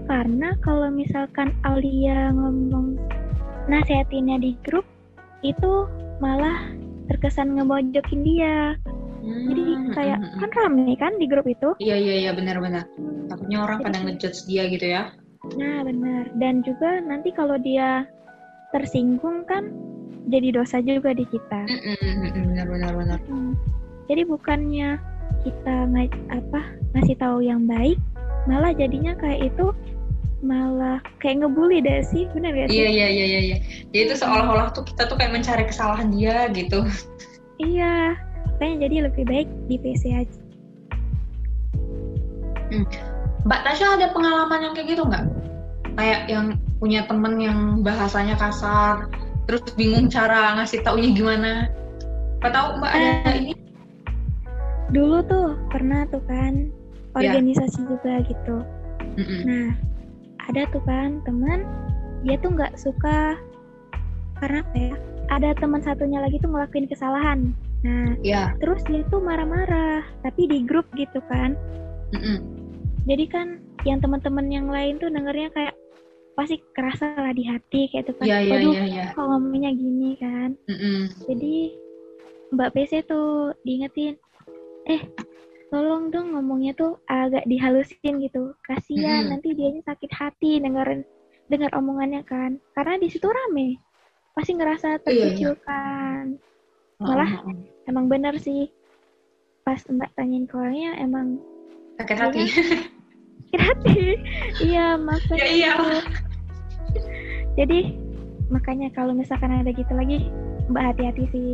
Karena 0.08 0.50
kalau 0.64 0.88
misalkan 0.88 1.52
Aulia 1.68 2.32
ngomong 2.32 2.96
nasihatinnya 3.68 4.40
di 4.40 4.56
grup 4.64 4.88
itu 5.44 5.84
malah 6.24 6.72
terkesan 7.12 7.60
ngebojokin 7.60 8.24
dia. 8.24 8.80
Jadi 9.20 9.64
Hmm, 9.68 9.92
kayak 9.92 10.18
hmm, 10.18 10.30
hmm. 10.30 10.40
kan 10.40 10.50
rame 10.54 10.94
kan 10.96 11.12
di 11.16 11.26
grup 11.26 11.46
itu. 11.46 11.70
iya 11.78 11.96
iya 11.96 12.16
iya 12.20 12.32
benar-benar 12.32 12.86
takutnya 13.26 13.58
orang 13.60 13.80
Jadi- 13.80 13.86
pada 13.86 13.98
ngejudge 14.02 14.40
dia 14.46 14.64
gitu 14.68 14.88
ya 14.88 15.04
Nah, 15.48 15.80
benar. 15.82 16.28
Dan 16.36 16.60
juga 16.60 17.00
nanti 17.00 17.32
kalau 17.32 17.56
dia 17.56 18.04
tersinggung 18.70 19.46
kan 19.46 19.64
jadi 20.28 20.52
dosa 20.52 20.82
juga 20.82 21.12
di 21.12 21.24
kita. 21.24 21.62
Mm, 21.64 21.80
mm, 21.80 21.96
mm, 21.96 22.44
benar 22.52 22.68
benar 22.68 22.92
benar 22.94 23.20
Hmm. 23.24 23.54
Jadi 24.06 24.22
bukannya 24.24 25.00
kita 25.42 25.76
nga- 25.88 26.16
apa 26.30 26.62
ngasih 26.92 27.16
tahu 27.16 27.40
yang 27.42 27.64
baik, 27.64 27.96
malah 28.44 28.72
jadinya 28.72 29.16
kayak 29.16 29.48
itu 29.48 29.72
malah 30.38 31.00
kayak 31.18 31.42
ngebully 31.42 31.80
deh 31.80 32.04
sih, 32.04 32.28
benar 32.30 32.52
gak 32.54 32.68
sih? 32.68 32.78
iya 32.78 32.90
iya 32.90 33.08
iya 33.10 33.26
iya 33.28 33.40
iya 33.44 33.58
jadi 33.90 34.04
itu 34.06 34.16
seolah-olah 34.18 34.70
tuh 34.70 34.84
kita 34.84 35.06
tuh 35.06 35.16
kayak 35.16 35.34
mencari 35.34 35.64
kesalahan 35.64 36.12
dia 36.12 36.46
gitu 36.52 36.86
Iya, 37.58 38.14
makanya 38.46 38.76
jadi 38.90 38.96
lebih 39.10 39.24
baik 39.26 39.50
di 39.68 39.76
PC 39.78 40.04
aja. 40.14 40.40
Mbak 43.48 43.60
Tasya 43.64 43.96
ada 43.96 44.08
pengalaman 44.12 44.60
yang 44.60 44.74
kayak 44.76 44.88
gitu 44.92 45.04
nggak? 45.08 45.26
Kayak 45.96 46.22
yang 46.28 46.46
punya 46.78 47.08
temen 47.08 47.40
yang 47.40 47.60
bahasanya 47.82 48.36
kasar, 48.36 49.08
terus 49.48 49.64
bingung 49.80 50.12
cara 50.12 50.60
ngasih 50.60 50.84
taunya 50.84 51.10
gimana? 51.16 51.72
Apa 52.44 52.50
tahu 52.54 52.68
Mbak 52.84 52.92
ada 52.92 53.10
Eh. 53.32 53.36
ini? 53.40 53.54
Dulu 54.92 55.18
tuh 55.26 55.48
pernah 55.72 56.04
tuh 56.12 56.22
kan 56.28 56.70
Ya. 57.18 57.34
organisasi 57.34 57.82
juga 57.88 58.22
gitu. 58.28 58.62
Mm-mm. 59.18 59.42
Nah, 59.48 59.68
ada 60.46 60.70
tuh 60.70 60.84
kan 60.86 61.24
teman 61.26 61.66
dia 62.22 62.38
tuh 62.44 62.54
nggak 62.54 62.78
suka 62.78 63.40
karena 64.38 64.62
apa 64.62 64.76
ya? 64.78 64.96
Ada 65.28 65.50
teman 65.60 65.82
satunya 65.82 66.22
lagi 66.22 66.38
tuh 66.40 66.52
ngelakuin 66.52 66.88
kesalahan. 66.88 67.52
Nah, 67.88 68.12
Ya. 68.20 68.52
terus 68.60 68.84
dia 68.84 69.08
tuh 69.08 69.24
marah-marah, 69.24 70.04
tapi 70.20 70.52
di 70.52 70.60
grup 70.68 70.84
gitu 71.00 71.24
kan. 71.32 71.56
Mm-mm. 72.12 72.38
Jadi 73.08 73.26
kan 73.32 73.48
yang 73.88 74.04
teman-teman 74.04 74.52
yang 74.52 74.68
lain 74.68 75.00
tuh 75.00 75.08
dengernya 75.08 75.48
kayak 75.56 75.76
pasti 76.36 76.60
kerasa 76.76 77.16
lah 77.16 77.32
di 77.32 77.48
hati 77.48 77.88
kayak 77.90 78.12
tuh 78.12 78.16
kan. 78.20 78.28
Iya 78.28 78.38
iya 78.44 78.54
Waduh, 78.60 78.74
iya 78.76 78.84
iya. 78.86 79.06
kok 79.16 79.24
ngomongnya 79.24 79.72
gini 79.72 80.12
kan. 80.20 80.50
Mm-mm. 80.68 81.00
Jadi 81.24 81.56
Mbak 82.48 82.72
PC 82.76 82.92
tuh 83.08 83.56
diingetin, 83.64 84.16
eh 84.88 85.02
tolong 85.68 86.12
dong 86.12 86.32
ngomongnya 86.32 86.76
tuh 86.76 87.00
agak 87.08 87.48
dihalusin 87.48 88.20
gitu. 88.20 88.52
Kasihan 88.64 89.28
Mm-mm. 89.28 89.32
nanti 89.40 89.56
dianya 89.56 89.84
sakit 89.88 90.12
hati 90.12 90.60
dengerin 90.60 91.04
dengar 91.48 91.72
omongannya 91.72 92.24
kan. 92.28 92.60
Karena 92.76 93.00
di 93.00 93.08
situ 93.08 93.28
rame. 93.28 93.80
Pasti 94.36 94.52
ngerasa 94.54 94.88
Iya, 94.88 94.92
iya. 94.92 95.00
terkucilkan. 95.02 96.24
Malah 96.98 97.30
Oh, 97.46 97.46
oh, 97.46 97.54
oh. 97.54 97.58
Emang 97.86 98.10
bener 98.10 98.34
sih. 98.42 98.74
Pas 99.62 99.78
Mbak 99.86 100.18
tanyain 100.18 100.50
ke 100.50 100.56
orangnya 100.58 100.98
emang 100.98 101.38
sakit 102.02 102.18
hati. 102.18 102.42
sakit 102.50 103.62
hati. 103.62 104.00
iya, 104.68 104.98
maafkan 104.98 105.38
Ya, 105.38 105.46
iya. 105.48 105.70
aku. 105.78 105.86
Jadi 107.58 107.80
makanya 108.50 108.90
kalau 108.94 109.14
misalkan 109.14 109.54
ada 109.54 109.70
gitu 109.70 109.94
lagi, 109.94 110.30
Mbak 110.74 110.84
hati-hati 110.94 111.24
sih. 111.30 111.52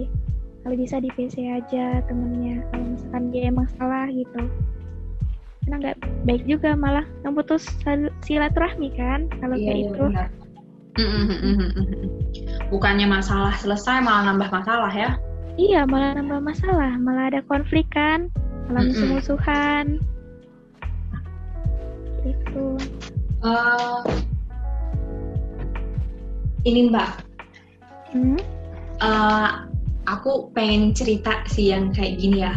Kalau 0.63 0.79
bisa 0.79 1.03
di 1.03 1.11
PC 1.11 1.43
aja 1.51 1.99
temennya. 2.07 2.63
Kalau 2.71 2.85
misalkan 2.95 3.23
dia 3.35 3.43
emang 3.51 3.67
salah 3.75 4.07
gitu. 4.09 4.43
karena 5.63 5.79
nggak 5.79 5.97
baik 6.27 6.43
juga 6.43 6.75
malah 6.75 7.07
memutus 7.23 7.63
silaturahmi 8.27 8.91
kan 8.99 9.31
kalau 9.39 9.55
Iya, 9.55 9.63
kayak 9.63 9.79
iya, 9.79 9.87
itu 9.87 10.03
benar. 10.11 10.29
Mm, 10.99 11.23
mm, 11.23 11.55
mm. 11.55 12.07
Bukannya 12.67 13.07
masalah 13.07 13.55
selesai 13.55 14.03
malah 14.03 14.27
nambah 14.27 14.51
masalah 14.51 14.91
ya? 14.91 15.15
Iya 15.57 15.85
malah 15.85 16.17
nambah 16.17 16.41
masalah 16.41 16.97
malah 16.97 17.29
ada 17.29 17.41
konflik 17.45 17.85
kan 17.93 18.31
malah 18.71 18.87
Mm-mm. 18.87 18.95
musuh-musuhan. 18.95 19.85
Itu 22.23 22.79
Eh, 23.43 24.03
ini 26.63 26.87
Mbak, 26.87 27.09
hmm? 28.15 28.39
eh, 29.03 29.49
aku 30.07 30.47
pengen 30.55 30.95
cerita 30.95 31.43
sih 31.51 31.75
yang 31.75 31.91
kayak 31.91 32.23
gini 32.23 32.47
ya. 32.47 32.55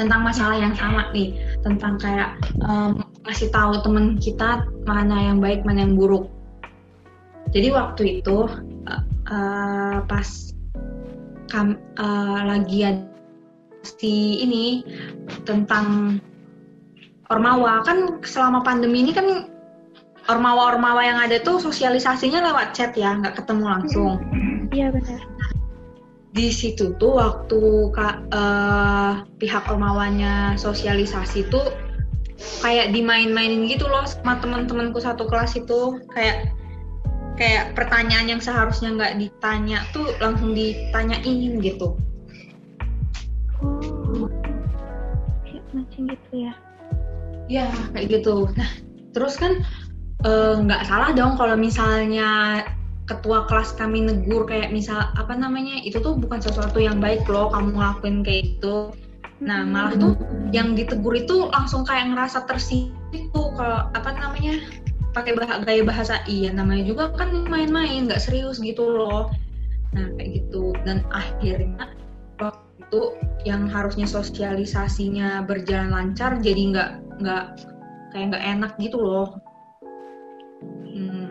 Tentang 0.00 0.24
masalah 0.24 0.56
yang 0.56 0.72
sama 0.72 1.12
nih 1.12 1.36
tentang 1.60 2.00
kayak 2.00 2.40
em, 2.64 2.96
ngasih 3.28 3.52
tahu 3.52 3.76
temen 3.84 4.16
kita 4.16 4.64
mana 4.88 5.28
yang 5.28 5.36
baik 5.36 5.68
mana 5.68 5.84
yang 5.84 6.00
buruk. 6.00 6.32
Jadi 7.52 7.68
waktu 7.76 8.24
itu 8.24 8.48
eh, 8.88 9.02
eh, 9.28 9.96
pas 10.08 10.28
kam, 11.50 11.78
eh, 11.98 12.40
lagi 12.46 12.78
ada 12.86 13.12
si 13.82 14.42
ini 14.42 14.86
tentang 15.42 16.18
ormawa. 17.30 17.82
Kan 17.82 18.22
selama 18.22 18.62
pandemi 18.62 19.02
ini 19.02 19.12
kan 19.14 19.50
ormawa-ormawa 20.30 21.02
yang 21.02 21.18
ada 21.18 21.42
tuh 21.42 21.58
sosialisasinya 21.58 22.46
lewat 22.46 22.78
chat 22.78 22.94
ya 22.94 23.18
nggak 23.18 23.42
ketemu 23.42 23.64
langsung. 23.66 24.22
Iya 24.70 24.94
benar. 24.94 25.20
Di 26.32 26.48
situ 26.48 26.96
tuh 26.96 27.20
waktu 27.20 27.60
kak 27.92 28.16
eh, 28.32 29.12
pihak 29.42 29.66
ormawanya 29.68 30.56
sosialisasi 30.56 31.50
tuh 31.50 31.74
kayak 32.62 32.90
dimain-mainin 32.90 33.66
gitu 33.70 33.86
loh 33.86 34.06
sama 34.06 34.38
teman-temanku 34.38 35.02
satu 35.02 35.26
kelas 35.26 35.58
itu. 35.58 36.00
Kayak 36.14 36.54
kayak 37.42 37.74
pertanyaan 37.74 38.38
yang 38.38 38.38
seharusnya 38.38 38.94
nggak 38.94 39.18
ditanya 39.18 39.82
tuh 39.90 40.14
langsung 40.22 40.54
ditanyain 40.54 41.58
gitu. 41.58 41.98
Oh 43.58 44.30
kayak 45.42 45.66
macam 45.74 46.06
gitu 46.06 46.30
ya. 46.38 46.54
Ya 47.50 47.66
kayak 47.90 48.22
gitu. 48.22 48.46
Nah 48.54 48.70
terus 49.10 49.34
kan 49.34 49.58
eh, 50.22 50.54
nggak 50.62 50.86
salah 50.86 51.10
dong 51.10 51.34
kalau 51.34 51.58
misalnya 51.58 52.62
ketua 53.10 53.50
kelas 53.50 53.74
kami 53.74 54.06
negur 54.06 54.46
kayak 54.46 54.70
misal 54.70 55.10
apa 55.18 55.34
namanya 55.34 55.82
itu 55.82 55.98
tuh 55.98 56.14
bukan 56.14 56.38
sesuatu 56.38 56.78
yang 56.78 57.02
baik 57.02 57.26
loh 57.26 57.50
kamu 57.50 57.74
ngelakuin 57.74 58.22
kayak 58.22 58.54
gitu. 58.54 58.94
Nah 59.42 59.66
malah 59.66 59.98
tuh 59.98 60.14
yang 60.54 60.78
ditegur 60.78 61.18
itu 61.18 61.50
langsung 61.50 61.82
kayak 61.82 62.14
ngerasa 62.14 62.46
tersinggung 62.46 63.50
kalau 63.58 63.90
apa 63.90 64.14
namanya 64.14 64.62
pakai 65.12 65.36
bah 65.36 65.60
gaya 65.60 65.84
bahasa 65.84 66.24
iya 66.24 66.48
namanya 66.52 66.88
juga 66.88 67.12
kan 67.12 67.44
main-main 67.46 68.08
nggak 68.08 68.20
serius 68.20 68.58
gitu 68.58 68.88
loh. 68.88 69.28
Nah 69.92 70.08
kayak 70.16 70.40
gitu. 70.40 70.72
Dan 70.88 71.04
akhirnya 71.12 71.92
waktu 72.40 72.72
itu 72.80 73.02
yang 73.44 73.68
harusnya 73.68 74.08
sosialisasinya 74.08 75.44
berjalan 75.44 75.92
lancar 75.92 76.40
jadi 76.40 76.62
nggak 76.72 76.90
nggak 77.20 77.44
kayak 78.16 78.26
nggak 78.32 78.44
enak 78.56 78.72
gitu 78.80 78.98
loh. 79.00 79.36
Hmm, 80.92 81.28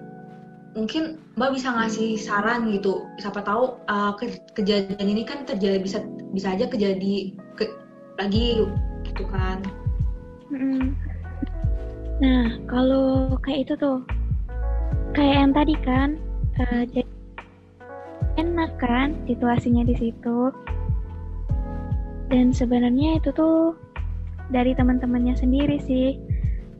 mungkin 0.77 1.17
mbak 1.33 1.57
bisa 1.57 1.73
ngasih 1.73 2.21
saran 2.21 2.69
gitu. 2.69 3.09
Siapa 3.17 3.41
tahu 3.41 3.81
uh, 3.89 4.13
ke- 4.13 4.45
kejadian 4.53 5.09
ini 5.09 5.25
kan 5.25 5.41
terjadi 5.45 5.81
bisa 5.81 6.05
bisa 6.33 6.53
aja 6.53 6.69
kejadi 6.69 7.33
ke- 7.57 7.77
lagi 8.21 8.61
gitu 9.09 9.25
kan. 9.33 9.65
Mm-mm. 10.53 10.93
Nah, 12.21 12.53
kalau 12.69 13.33
kayak 13.41 13.65
itu 13.65 13.73
tuh, 13.81 14.05
kayak 15.17 15.35
yang 15.41 15.51
tadi 15.57 15.75
kan, 15.81 16.09
eh, 16.61 16.85
jadi 16.93 17.09
enak 18.37 18.71
kan 18.77 19.17
situasinya 19.25 19.81
di 19.83 19.97
situ. 19.97 20.53
Dan 22.29 22.53
sebenarnya 22.55 23.19
itu 23.19 23.33
tuh 23.33 23.75
dari 24.53 24.71
teman-temannya 24.77 25.35
sendiri 25.35 25.81
sih. 25.81 26.15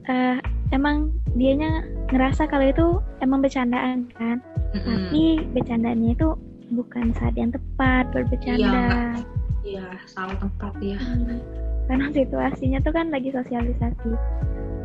Eh, 0.08 0.38
emang 0.72 1.12
dianya 1.36 1.84
ngerasa 2.14 2.48
kalau 2.48 2.70
itu 2.70 2.88
emang 3.20 3.42
bercandaan 3.44 4.08
kan, 4.16 4.40
Mm-mm. 4.78 4.86
tapi 5.10 5.24
bercandanya 5.52 6.16
itu 6.16 6.28
bukan 6.72 7.12
saat 7.20 7.36
yang 7.36 7.52
tepat 7.52 8.08
buat 8.16 8.30
bercanda. 8.32 9.20
iya 9.62 9.94
salah 10.10 10.34
tempat 10.42 10.74
ya 10.82 10.98
Hmm, 10.98 11.38
karena 11.86 12.10
situasinya 12.10 12.82
tuh 12.82 12.90
kan 12.98 13.14
lagi 13.14 13.30
sosialisasi 13.30 14.10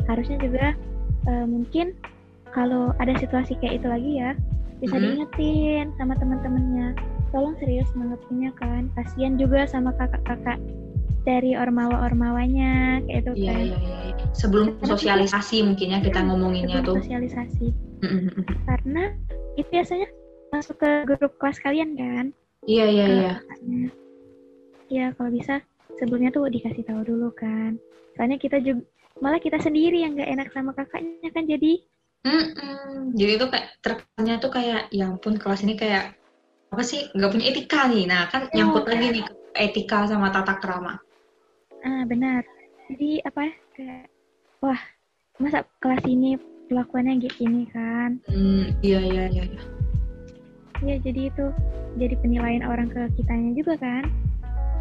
harusnya 0.07 0.37
juga 0.39 0.73
eh, 1.27 1.45
mungkin 1.45 1.91
kalau 2.49 2.95
ada 2.97 3.11
situasi 3.19 3.59
kayak 3.59 3.83
itu 3.83 3.87
lagi 3.87 4.11
ya 4.17 4.31
bisa 4.79 4.95
Mhm. 4.95 5.03
diingetin 5.03 5.85
sama 5.99 6.13
teman-temannya 6.15 6.95
tolong 7.29 7.57
serius 7.59 7.89
mengertinya 7.91 8.55
kan 8.55 8.87
kasihan 8.95 9.35
juga 9.35 9.67
sama 9.67 9.91
kakak-kakak 9.99 10.57
dari 11.27 11.59
ormawa-ormawanya 11.59 13.03
kayak 13.03 13.19
itu 13.27 13.31
iya 13.35 13.51
kan 13.51 13.65
iya 13.67 13.77
iya 13.83 14.15
sebelum 14.31 14.79
sosialisasi 14.79 15.65
mungkin 15.65 15.91
ya 15.91 15.99
kita 15.99 16.23
ngomonginnya 16.23 16.79
sebelum 16.79 16.85
tuh 16.87 16.95
sosialisasi 17.03 17.67
Mm-mm. 17.99 18.43
karena 18.63 19.03
itu 19.59 19.67
biasanya 19.67 20.07
masuk 20.47 20.79
ke 20.79 20.89
grup 21.03 21.33
kelas 21.35 21.59
kalian 21.59 21.99
kan 21.99 22.25
iya 22.63 22.85
iya 22.87 23.05
ke 23.05 23.11
iya 23.11 23.31
kakaknya. 23.35 23.81
Ya 24.87 25.05
kalau 25.19 25.29
bisa 25.35 25.59
sebelumnya 25.99 26.31
tuh 26.31 26.47
dikasih 26.47 26.87
tahu 26.87 27.03
dulu 27.03 27.27
kan. 27.35 27.75
Soalnya 28.15 28.39
kita 28.39 28.63
juga 28.63 28.87
malah 29.19 29.39
kita 29.41 29.57
sendiri 29.59 30.03
yang 30.05 30.13
nggak 30.15 30.29
enak 30.29 30.47
sama 30.53 30.71
kakaknya 30.73 31.29
kan 31.33 31.43
jadi 31.45 31.73
Mm-mm. 32.27 33.15
jadi 33.15 33.31
itu 33.39 33.45
kayak 33.47 33.67
terkesannya 33.79 34.35
tuh 34.43 34.51
kayak 34.51 34.81
ya 34.91 35.07
ampun 35.07 35.39
kelas 35.39 35.63
ini 35.63 35.79
kayak 35.79 36.17
apa 36.67 36.83
sih 36.83 37.07
nggak 37.15 37.31
punya 37.31 37.45
etika 37.47 37.87
nih 37.87 38.03
nah 38.09 38.27
kan 38.27 38.51
Iya. 38.51 38.55
nyangkut 38.59 38.83
lagi 38.89 39.07
nih 39.15 39.25
etika 39.55 40.05
sama 40.09 40.29
tata 40.29 40.59
krama 40.59 40.99
ah 41.85 42.03
benar. 42.09 42.41
Jadi 42.87 43.19
apa 43.23 43.39
ya 43.47 43.53
kayak 43.75 44.05
wah 44.63 44.81
masa 45.37 45.63
kelas 45.83 46.03
ini 46.07 46.35
pelakuannya 46.67 47.19
gini 47.21 47.67
kan. 47.69 48.19
Hmm, 48.27 48.73
iya 48.81 48.99
iya 49.03 49.23
iya. 49.31 49.43
iya. 49.45 49.61
Ya 50.83 50.95
jadi 51.03 51.31
itu 51.31 51.45
jadi 51.97 52.15
penilaian 52.21 52.63
orang 52.65 52.89
ke 52.91 53.07
kitanya 53.19 53.51
juga 53.55 53.75
kan. 53.79 54.03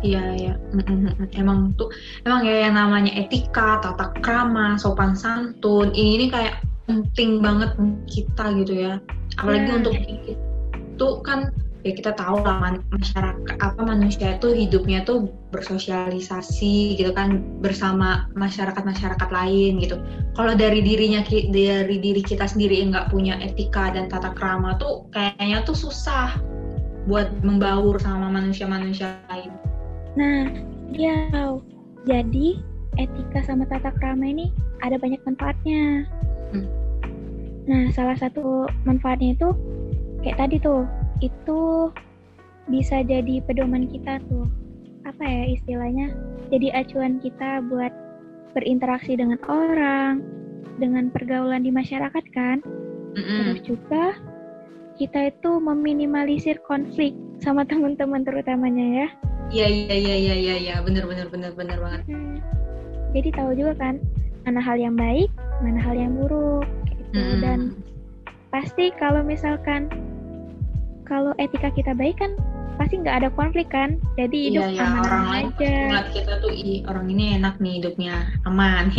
Iya 0.05 0.57
mm. 0.77 1.33
Emang 1.33 1.73
tuh 1.81 1.89
emang 2.29 2.45
ya 2.45 2.69
yang 2.69 2.77
namanya 2.77 3.13
etika, 3.17 3.81
tata 3.81 4.13
krama, 4.21 4.77
sopan 4.77 5.17
santun 5.17 5.93
ini, 5.97 6.21
ini 6.21 6.27
kayak 6.29 6.61
penting 6.85 7.41
banget 7.41 7.73
kita 8.05 8.53
gitu 8.61 8.73
ya. 8.77 8.95
Apalagi 9.41 9.69
Iya. 9.69 9.77
untuk 9.81 9.95
itu 9.97 11.09
kan 11.25 11.53
ya 11.87 11.93
kita 11.95 12.13
tahu 12.19 12.43
lah 12.43 12.59
man- 12.59 12.83
masyarakat 12.91 13.57
apa 13.63 13.81
manusia 13.87 14.35
itu 14.35 14.51
hidupnya 14.51 15.07
tuh 15.07 15.31
bersosialisasi 15.55 16.99
gitu 16.99 17.15
kan 17.15 17.41
bersama 17.63 18.27
masyarakat 18.35 18.83
masyarakat 18.83 19.29
lain 19.31 19.79
gitu. 19.79 19.97
Kalau 20.35 20.53
dari 20.59 20.83
dirinya 20.83 21.23
dari 21.25 21.97
diri 22.03 22.23
kita 22.27 22.51
sendiri 22.51 22.83
yang 22.83 22.91
nggak 22.91 23.15
punya 23.15 23.39
etika 23.39 23.95
dan 23.95 24.11
tata 24.11 24.35
krama 24.35 24.75
tuh 24.77 25.07
kayaknya 25.15 25.63
tuh 25.63 25.79
susah 25.79 26.35
buat 27.07 27.31
membaur 27.47 28.03
sama 28.03 28.35
manusia-manusia 28.35 29.23
lain. 29.31 29.55
Nah, 30.17 30.49
ya 30.97 31.29
jadi 32.09 32.49
etika 32.97 33.45
sama 33.45 33.69
tata 33.69 33.93
krama 34.01 34.25
ini 34.25 34.49
ada 34.81 34.97
banyak 34.97 35.21
manfaatnya. 35.29 36.09
Hmm. 36.53 36.67
Nah, 37.69 37.83
salah 37.93 38.17
satu 38.17 38.71
manfaatnya 38.89 39.37
itu 39.37 39.49
kayak 40.25 40.39
tadi 40.41 40.57
tuh, 40.63 40.89
itu 41.21 41.93
bisa 42.73 43.05
jadi 43.05 43.45
pedoman 43.45 43.87
kita 43.87 44.19
tuh. 44.27 44.49
Apa 45.07 45.23
ya 45.23 45.55
istilahnya? 45.55 46.17
Jadi 46.51 46.73
acuan 46.75 47.23
kita 47.23 47.63
buat 47.69 47.93
berinteraksi 48.57 49.19
dengan 49.19 49.39
orang, 49.47 50.25
dengan 50.81 51.13
pergaulan 51.13 51.63
di 51.67 51.71
masyarakat 51.71 52.25
kan. 52.33 52.65
Mm-mm. 53.17 53.39
Terus 53.43 53.61
juga 53.67 54.05
kita 54.97 55.29
itu 55.29 55.51
meminimalisir 55.61 56.57
konflik 56.65 57.13
sama 57.43 57.67
teman-teman 57.71 58.25
terutamanya 58.25 59.05
ya. 59.05 59.09
Iya 59.47 59.67
iya 59.71 59.95
iya 59.95 60.15
iya 60.17 60.35
iya 60.35 60.55
iya 60.59 60.75
bener 60.83 61.07
bener 61.07 61.31
bener 61.31 61.53
bener 61.55 61.79
banget. 61.79 62.03
Hmm. 62.11 62.39
Jadi 63.15 63.29
tahu 63.33 63.51
juga 63.55 63.73
kan 63.79 63.95
mana 64.43 64.61
hal 64.63 64.77
yang 64.79 64.95
baik, 64.99 65.31
mana 65.63 65.79
hal 65.81 65.95
yang 65.95 66.13
buruk 66.19 66.67
gitu. 66.91 67.19
Mm-mm. 67.19 67.41
Dan 67.43 67.59
pasti 68.51 68.91
kalau 68.99 69.23
misalkan 69.23 69.91
kalau 71.07 71.31
etika 71.39 71.71
kita 71.71 71.95
baik 71.95 72.19
kan 72.19 72.35
pasti 72.77 72.99
nggak 73.01 73.23
ada 73.25 73.29
konflik 73.33 73.71
kan. 73.71 74.03
Jadi 74.19 74.51
hidup 74.51 74.67
Iya 74.71 74.83
ya 74.83 74.85
aman 74.91 75.03
orang 75.07 75.25
lain 75.31 75.47
aja. 75.55 75.75
ngeliat 75.91 76.09
kita 76.13 76.33
tuh 76.43 76.53
ih 76.53 76.83
orang 76.91 77.07
ini 77.09 77.25
enak 77.39 77.55
nih 77.63 77.73
hidupnya 77.81 78.15
aman. 78.45 78.91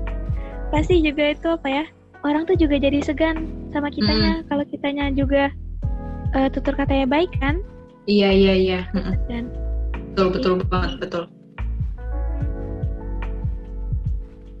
Pasti 0.72 0.98
juga 1.04 1.30
itu 1.36 1.46
apa 1.52 1.68
ya? 1.68 1.84
Orang 2.24 2.48
tuh 2.48 2.58
juga 2.58 2.80
jadi 2.80 2.98
segan 3.04 3.46
sama 3.70 3.92
kitanya 3.92 4.42
kalau 4.50 4.64
kitanya 4.66 5.12
juga 5.14 5.52
eh, 6.34 6.48
tutur 6.50 6.74
katanya 6.74 7.06
baik 7.06 7.30
kan. 7.38 7.60
Iya 8.06 8.30
iya 8.34 8.54
iya 8.54 8.80
Mm-mm. 8.94 9.14
Dan 9.30 9.44
betul 10.16 10.32
betul 10.32 10.52
banget 10.72 10.96
betul. 10.96 11.24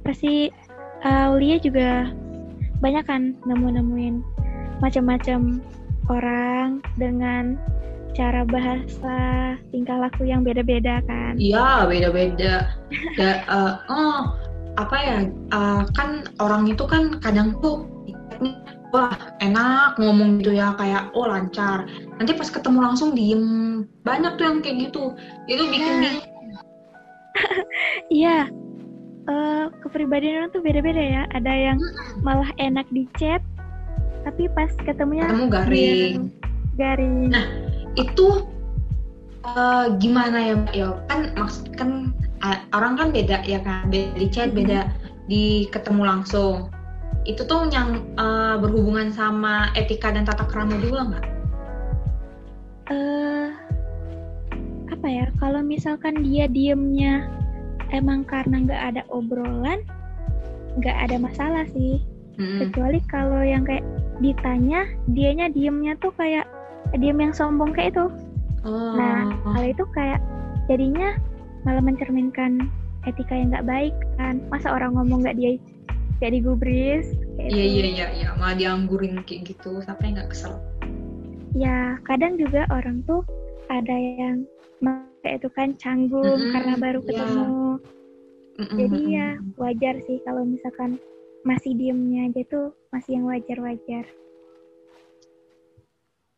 pasti 0.04 0.52
uh, 1.00 1.32
juga 1.64 2.12
banyak 2.84 3.04
kan 3.08 3.32
nemu-nemuin 3.48 4.20
macam-macam 4.84 5.64
orang 6.12 6.84
dengan 7.00 7.56
cara 8.12 8.44
bahasa 8.44 9.16
tingkah 9.72 9.96
laku 9.96 10.28
yang 10.28 10.44
beda-beda 10.44 11.00
kan 11.08 11.40
Iya, 11.40 11.88
beda-beda. 11.88 12.68
Da- 13.16 13.44
eh, 13.48 13.72
oh, 13.88 14.20
apa 14.76 14.96
ya? 15.00 15.18
eh, 15.28 15.82
kan 15.96 16.28
orang 16.36 16.68
itu 16.68 16.84
kan 16.84 17.16
kadang 17.24 17.56
tuh 17.64 17.88
wah 18.96 19.12
enak 19.44 20.00
ngomong 20.00 20.40
gitu 20.40 20.56
ya 20.56 20.72
kayak 20.80 21.12
oh 21.12 21.28
lancar. 21.28 21.84
Nanti 22.16 22.32
pas 22.32 22.48
ketemu 22.48 22.78
langsung 22.80 23.12
diem. 23.12 23.44
Banyak 24.02 24.40
tuh 24.40 24.44
yang 24.48 24.58
kayak 24.64 24.88
gitu. 24.88 25.12
Itu 25.44 25.68
bikin 25.68 25.84
Iya. 25.84 26.00
bingung. 26.00 26.24
iya 28.08 28.38
eh, 29.28 29.64
kepribadian 29.84 30.40
orang 30.40 30.50
tuh 30.56 30.64
beda-beda 30.64 30.96
ya 30.98 31.22
ada 31.36 31.52
yang 31.52 31.78
malah 32.24 32.48
enak 32.56 32.88
di 32.88 33.04
chat 33.20 33.44
tapi 34.24 34.48
pas 34.56 34.72
ketemunya 34.82 35.28
ketemu 35.28 35.46
garing. 35.52 36.16
garing 36.80 37.14
Nah, 37.30 37.44
itu 37.94 38.48
eh, 39.44 39.86
gimana 40.00 40.38
ya 40.40 40.54
Mbak? 40.56 40.74
ya 40.74 40.88
kan 41.06 41.20
maksud 41.36 41.64
kan 41.76 41.90
eh, 42.40 42.58
orang 42.72 42.96
kan 42.96 43.08
beda 43.12 43.44
ya 43.44 43.60
kan 43.60 43.86
beda 43.92 44.16
di 44.16 44.28
chat 44.32 44.50
Mhm. 44.50 44.56
beda 44.64 44.80
di 45.26 45.44
ketemu 45.68 46.02
langsung 46.06 46.72
itu 47.26 47.42
tuh 47.42 47.66
yang 47.68 48.06
eh, 48.14 48.54
berhubungan 48.62 49.10
sama 49.10 49.74
etika 49.74 50.14
dan 50.14 50.24
tata 50.24 50.46
krama 50.46 50.78
juga 50.78 51.00
nggak? 51.10 51.24
eh 52.86 53.50
apa 54.94 55.06
ya 55.10 55.26
kalau 55.42 55.58
misalkan 55.58 56.22
dia 56.22 56.46
diemnya 56.46 57.26
emang 57.90 58.22
karena 58.22 58.62
nggak 58.62 58.82
ada 58.94 59.02
obrolan 59.10 59.82
nggak 60.78 60.94
ada 60.94 61.16
masalah 61.18 61.66
sih 61.74 61.98
Mm-mm. 62.38 62.62
kecuali 62.62 63.02
kalau 63.10 63.42
yang 63.42 63.66
kayak 63.66 63.82
ditanya 64.22 64.86
dianya 65.10 65.50
diemnya 65.50 65.98
tuh 65.98 66.14
kayak 66.14 66.46
diem 66.94 67.18
yang 67.18 67.34
sombong 67.34 67.74
kayak 67.74 67.92
itu 67.98 68.06
Oh. 68.66 68.98
nah 68.98 69.30
hal 69.54 69.62
itu 69.62 69.86
kayak 69.94 70.18
jadinya 70.66 71.14
malah 71.62 71.78
mencerminkan 71.78 72.66
etika 73.06 73.30
yang 73.38 73.54
nggak 73.54 73.66
baik 73.66 73.94
kan 74.18 74.42
masa 74.50 74.74
orang 74.74 74.90
ngomong 74.98 75.22
nggak 75.22 75.38
dia 75.38 75.54
kayak 76.18 76.32
digubris 76.40 77.06
Iya 77.46 77.64
iya 77.64 77.86
iya 77.86 78.06
iya 78.16 78.28
malah 78.34 78.56
dianggurin 78.58 79.22
kayak 79.22 79.54
gitu 79.54 79.78
sampai 79.86 80.16
nggak 80.16 80.34
kesel. 80.34 80.58
ya 81.56 81.96
kadang 82.04 82.36
juga 82.36 82.68
orang 82.68 83.00
tuh 83.08 83.24
ada 83.72 83.96
yang 83.96 84.44
kayak 85.26 85.42
itu 85.42 85.48
kan 85.58 85.68
canggung 85.80 86.38
Mm-mm, 86.38 86.52
karena 86.54 86.74
baru 86.78 87.00
iya. 87.02 87.08
ketemu 87.10 87.46
Mm-mm, 88.56 88.76
jadi 88.78 88.98
mm-mm. 88.98 89.10
ya 89.10 89.28
wajar 89.58 89.94
sih 90.06 90.18
kalau 90.22 90.42
misalkan 90.46 90.90
masih 91.42 91.72
diemnya 91.74 92.30
aja 92.30 92.42
tuh 92.46 92.66
masih 92.94 93.18
yang 93.18 93.26
wajar-wajar 93.26 94.06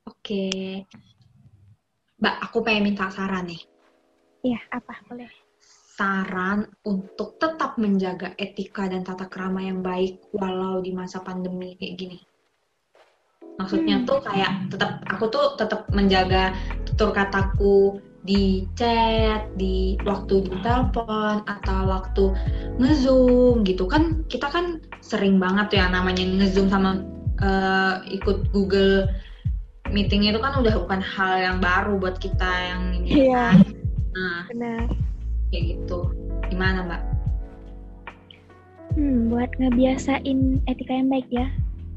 Oke. 0.08 0.84
Mbak, 2.18 2.36
aku 2.48 2.64
pengen 2.64 2.90
minta 2.90 3.12
saran 3.12 3.44
nih. 3.44 3.60
Iya, 4.40 4.60
apa 4.72 4.96
boleh 5.04 5.28
Saran 5.98 6.62
untuk 6.86 7.42
tetap 7.42 7.74
menjaga 7.74 8.30
etika 8.38 8.86
dan 8.86 9.02
tata 9.02 9.26
krama 9.26 9.66
yang 9.66 9.82
baik 9.82 10.22
walau 10.30 10.78
di 10.78 10.94
masa 10.94 11.18
pandemi 11.26 11.74
kayak 11.74 11.98
gini. 11.98 12.18
Maksudnya 13.58 13.98
Hmm. 13.98 14.06
tuh 14.06 14.22
kayak 14.22 14.70
tetap 14.70 15.02
aku 15.10 15.26
tuh 15.26 15.58
tetap 15.58 15.90
menjaga 15.90 16.54
tutur 16.86 17.10
kataku 17.10 17.98
di 18.22 18.62
chat, 18.78 19.50
di 19.58 19.98
waktu 20.06 20.46
di 20.46 20.54
telepon 20.62 21.42
atau 21.50 21.90
waktu 21.90 22.24
ngezoom 22.78 23.66
gitu 23.66 23.90
kan 23.90 24.22
kita 24.30 24.54
kan 24.54 24.78
sering 25.02 25.42
banget 25.42 25.82
ya 25.82 25.90
namanya 25.90 26.22
ngezoom 26.22 26.70
sama 26.70 27.02
eh, 27.42 27.94
ikut 28.14 28.54
Google 28.54 29.10
meeting 29.90 30.30
itu 30.30 30.38
kan 30.38 30.62
udah 30.62 30.78
bukan 30.78 31.02
hal 31.02 31.42
yang 31.42 31.58
baru 31.58 31.98
buat 31.98 32.22
kita 32.22 32.50
yang 32.70 33.02
ini 33.02 33.34
Iya. 33.34 33.50
kan. 33.50 33.58
Nah, 34.14 34.38
benar 34.46 35.07
kayak 35.52 35.76
gitu. 35.76 36.12
Gimana, 36.48 36.84
Mbak? 36.84 37.02
hmm 38.98 39.30
buat 39.30 39.46
ngebiasain 39.62 40.58
etika 40.66 40.90
yang 40.90 41.06
baik 41.06 41.28
ya. 41.30 41.46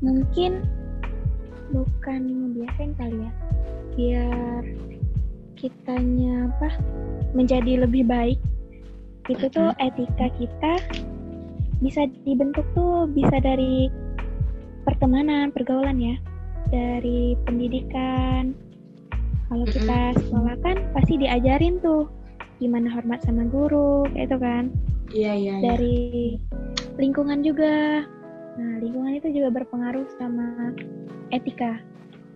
Mungkin 0.05 0.61
bukan 1.73 2.21
ngebiasain 2.29 2.93
kali 2.93 3.17
ya. 3.25 3.31
Biar 3.97 4.63
kitanya 5.57 6.51
apa 6.53 6.77
menjadi 7.33 7.89
lebih 7.89 8.05
baik. 8.05 8.39
Itu 9.25 9.49
tuh 9.49 9.73
etika 9.81 10.29
kita 10.37 10.73
bisa 11.81 12.05
dibentuk 12.21 12.65
tuh 12.77 13.09
bisa 13.09 13.41
dari 13.41 13.89
pertemanan 14.85 15.49
pergaulan 15.49 15.97
ya. 15.97 16.15
Dari 16.69 17.33
pendidikan. 17.49 18.53
Kalau 19.49 19.65
kita 19.67 20.15
sekolah 20.15 20.55
kan 20.63 20.77
pasti 20.95 21.19
diajarin 21.19 21.81
tuh 21.83 22.07
gimana 22.61 22.93
hormat 22.93 23.25
sama 23.25 23.49
guru 23.49 24.05
kayak 24.13 24.29
itu 24.29 24.37
kan 24.37 24.63
Iya, 25.11 25.33
iya, 25.35 25.53
iya. 25.59 25.63
dari 25.65 25.99
lingkungan 26.95 27.43
juga. 27.43 28.07
Nah, 28.55 28.79
lingkungan 28.79 29.19
itu 29.19 29.27
juga 29.31 29.51
berpengaruh 29.59 30.07
sama 30.15 30.71
etika 31.35 31.83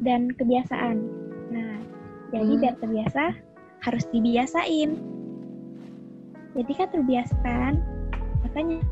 dan 0.04 0.28
kebiasaan. 0.36 1.00
Nah, 1.56 1.80
jadi 2.36 2.52
Hmm. 2.52 2.62
biar 2.62 2.76
terbiasa 2.84 3.24
harus 3.80 4.04
dibiasain. 4.12 5.00
Jadi 6.56 6.72
kan 6.76 6.88
terbiasa 6.92 7.36
kan, 7.44 7.80
makanya 8.44 8.84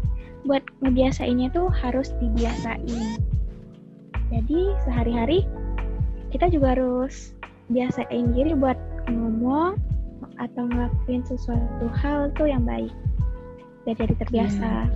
buat 0.48 0.64
ngebiasainnya 0.84 1.52
tuh 1.52 1.68
harus 1.72 2.12
dibiasain. 2.24 3.20
Jadi 4.32 4.60
sehari-hari 4.88 5.44
kita 6.32 6.48
juga 6.52 6.76
harus 6.76 7.36
biasain 7.68 8.32
diri 8.32 8.56
buat 8.56 8.76
ngomong 9.08 9.76
atau 10.42 10.66
ngelakuin 10.66 11.22
sesuatu 11.28 11.86
hal 11.94 12.34
tuh 12.34 12.50
yang 12.50 12.66
baik 12.66 12.94
biar 13.84 13.96
jadi 14.00 14.16
terbiasa. 14.16 14.88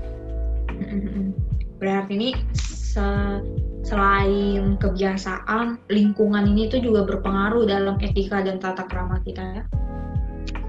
Mm-mm. 0.71 1.35
Berarti 1.77 2.11
ini 2.15 2.29
se- 2.55 3.43
selain 3.85 4.79
kebiasaan, 4.81 5.79
lingkungan 5.91 6.49
ini 6.49 6.71
tuh 6.71 6.81
juga 6.81 7.05
berpengaruh 7.05 7.67
dalam 7.67 7.99
etika 8.01 8.41
dan 8.41 8.57
tata 8.57 8.87
krama 8.87 9.21
kita 9.21 9.43
ya. 9.61 9.63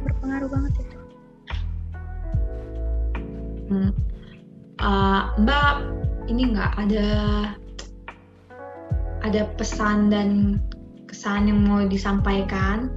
Berpengaruh 0.04 0.48
banget 0.50 0.72
itu. 0.82 0.98
Hmm. 3.68 3.90
Uh, 4.78 5.22
Mbak, 5.42 5.74
ini 6.30 6.54
nggak 6.54 6.72
ada 6.78 7.08
ada 9.26 9.42
pesan 9.58 10.08
dan 10.08 10.62
kesan 11.10 11.50
yang 11.50 11.66
mau 11.66 11.82
disampaikan 11.84 12.92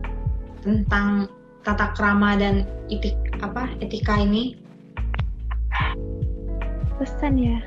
tentang 0.61 1.25
tata 1.61 1.93
krama 1.93 2.37
dan 2.37 2.65
etik 2.89 3.17
apa 3.41 3.69
etika 3.81 4.17
ini? 4.17 4.57
Pesan 7.01 7.33
ya, 7.41 7.57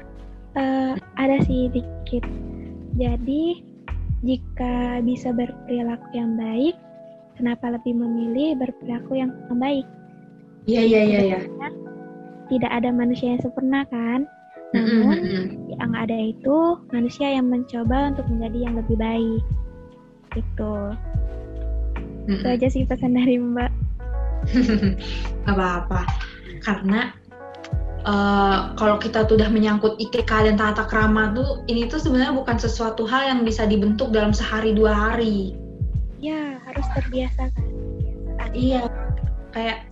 Eh, 0.54 0.94
ada 1.18 1.36
sih 1.50 1.66
dikit. 1.74 2.22
Jadi 2.94 3.58
jika 4.22 5.02
bisa 5.02 5.34
berperilaku 5.34 6.14
yang 6.14 6.38
baik, 6.38 6.78
kenapa 7.34 7.74
lebih 7.74 7.98
memilih 7.98 8.54
berperilaku 8.62 9.18
yang 9.18 9.34
baik? 9.50 9.82
Iya 10.70 10.82
iya 10.86 11.00
iya 11.02 11.20
iya. 11.26 11.40
Tidak 12.46 12.70
ada 12.70 12.94
manusia 12.94 13.34
yang 13.34 13.42
sempurna 13.42 13.82
kan? 13.90 14.30
Namun 14.74 15.18
mm-mm. 15.18 15.44
yang 15.74 15.92
ada 15.94 16.14
itu 16.14 16.78
manusia 16.94 17.34
yang 17.34 17.50
mencoba 17.50 18.14
untuk 18.14 18.26
menjadi 18.30 18.58
yang 18.70 18.74
lebih 18.78 18.94
baik. 18.94 19.42
Gitu. 20.38 20.74
Itu 22.30 22.46
Mm-mm. 22.46 22.54
aja 22.54 22.66
sih 22.70 22.86
pesan 22.86 23.18
dari 23.18 23.42
Mbak. 23.42 23.83
Gak 24.48 25.50
apa-apa. 25.54 26.04
Karena 26.64 27.12
eh, 28.04 28.58
kalau 28.76 28.96
kita 29.00 29.24
tuh 29.24 29.40
udah 29.40 29.50
menyangkut 29.52 29.96
etika 30.00 30.44
dan 30.44 30.60
tata 30.60 30.84
krama 30.88 31.32
tuh, 31.32 31.64
ini 31.68 31.88
tuh 31.88 32.00
sebenarnya 32.00 32.36
bukan 32.36 32.56
sesuatu 32.60 33.08
hal 33.08 33.28
yang 33.28 33.40
bisa 33.42 33.64
dibentuk 33.64 34.12
dalam 34.12 34.32
sehari 34.36 34.76
dua 34.76 34.92
hari. 34.92 35.56
Ya, 36.24 36.56
harus 36.64 36.86
terbiasa 36.96 37.52
kan. 37.52 37.64
Iya, 38.54 38.86
kayak 39.50 39.90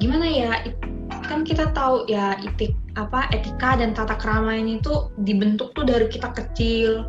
gimana 0.00 0.26
ya? 0.26 0.52
Kan 1.28 1.44
kita 1.44 1.70
tahu 1.76 2.08
ya 2.08 2.40
etik 2.40 2.72
apa 2.96 3.28
etika 3.30 3.76
dan 3.76 3.92
tata 3.92 4.16
krama 4.16 4.56
ini 4.56 4.80
tuh 4.80 5.12
dibentuk 5.22 5.76
tuh 5.76 5.84
dari 5.84 6.08
kita 6.08 6.32
kecil, 6.32 7.04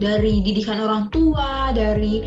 dari 0.00 0.40
didikan 0.40 0.80
orang 0.80 1.12
tua, 1.12 1.70
dari 1.76 2.24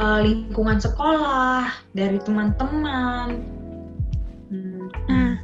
eh, 0.00 0.18
lingkungan 0.24 0.80
sekolah, 0.80 1.68
dari 1.92 2.16
teman-teman. 2.24 3.28
Hmm. 4.48 4.88
Nah, 5.06 5.36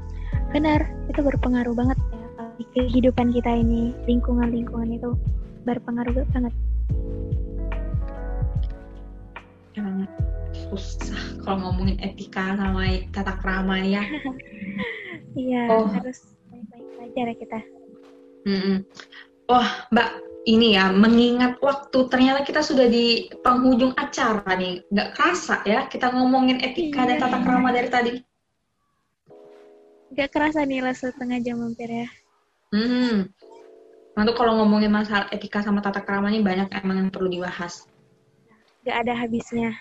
benar, 0.50 0.80
itu 1.12 1.20
berpengaruh 1.20 1.76
banget 1.76 1.98
ya 2.10 2.24
di 2.56 2.64
kehidupan 2.72 3.36
kita 3.36 3.52
ini, 3.52 3.92
lingkungan-lingkungan 4.08 4.96
itu 4.96 5.12
berpengaruh 5.68 6.24
banget. 6.32 6.54
emang 9.76 10.08
susah 10.72 11.36
kalau 11.44 11.68
ngomongin 11.68 12.00
etika 12.00 12.56
sama 12.56 13.04
tata 13.12 13.36
krama 13.44 13.76
ya. 13.84 14.02
Iya, 15.36 15.68
Oh. 15.68 15.84
harus 15.92 16.32
baik-baik 16.48 16.88
belajar 16.96 17.24
ya 17.28 17.34
kita. 17.36 17.60
Mm-mm. 18.48 18.76
Wah, 19.52 19.68
Mbak, 19.92 20.08
ini 20.46 20.78
ya, 20.78 20.94
mengingat 20.94 21.58
waktu 21.58 22.06
ternyata 22.06 22.46
kita 22.46 22.62
sudah 22.62 22.86
di 22.86 23.26
penghujung 23.42 23.92
acara 23.98 24.46
nih. 24.54 24.86
Nggak 24.94 25.08
kerasa 25.18 25.66
ya, 25.66 25.90
kita 25.90 26.14
ngomongin 26.14 26.62
etika 26.62 27.02
dan 27.02 27.18
tata 27.18 27.42
krama 27.42 27.74
dari 27.74 27.90
tadi. 27.90 28.12
Gak 30.14 30.30
kerasa 30.32 30.62
nih 30.62 30.80
lah 30.80 30.94
setengah 30.94 31.42
jam 31.42 31.60
hampir 31.60 31.90
ya. 31.90 32.08
Hmm. 32.70 33.28
Tuh 34.16 34.36
kalau 34.38 34.62
ngomongin 34.62 34.88
masalah 34.88 35.28
etika 35.28 35.60
sama 35.60 35.84
tata 35.84 36.00
krama 36.00 36.32
ini 36.32 36.40
banyak 36.40 36.72
emang 36.72 37.04
yang 37.04 37.10
perlu 37.12 37.28
dibahas. 37.28 37.84
Gak 38.86 39.02
ada 39.02 39.12
habisnya. 39.18 39.74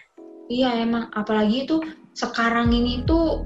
Iya 0.52 0.82
emang, 0.82 1.14
apalagi 1.14 1.70
itu 1.70 1.80
sekarang 2.18 2.74
ini 2.74 3.06
tuh 3.06 3.46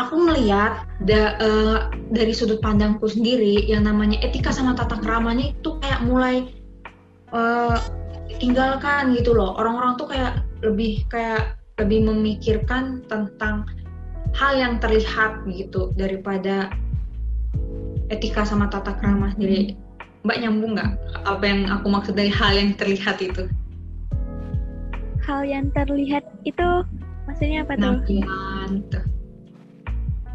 aku 0.00 0.14
melihat 0.24 0.88
da, 1.04 1.36
eh, 1.36 1.78
dari 2.12 2.32
sudut 2.32 2.62
pandangku 2.64 3.04
sendiri 3.08 3.68
yang 3.68 3.84
namanya 3.84 4.16
etika 4.24 4.54
sama 4.54 4.72
tata 4.72 4.96
keramanya 5.00 5.52
itu 5.52 5.76
kayak 5.82 6.00
mulai 6.06 6.36
eh, 7.32 7.78
tinggalkan 8.36 9.16
gitu 9.16 9.32
loh. 9.32 9.56
Orang-orang 9.56 9.96
tuh 9.96 10.08
kayak 10.08 10.44
lebih 10.60 11.04
kayak 11.08 11.56
lebih 11.80 12.04
memikirkan 12.04 13.00
tentang 13.08 13.64
hal 14.36 14.52
yang 14.56 14.74
terlihat 14.80 15.44
gitu 15.48 15.92
daripada 15.96 16.68
etika 18.12 18.44
sama 18.44 18.68
tata 18.68 18.92
krama 18.96 19.32
sendiri. 19.32 19.76
Mbak 20.22 20.38
nyambung 20.38 20.72
nggak 20.78 20.90
apa 21.24 21.44
yang 21.44 21.60
aku 21.72 21.86
maksud 21.88 22.14
dari 22.14 22.30
hal 22.30 22.52
yang 22.54 22.76
terlihat 22.76 23.16
itu? 23.18 23.48
Hal 25.24 25.42
yang 25.48 25.72
terlihat 25.72 26.24
itu 26.44 26.68
maksudnya 27.24 27.64
apa 27.64 27.74
tuh? 27.74 28.02
penampilan 28.04 28.70
gitu. 28.86 29.00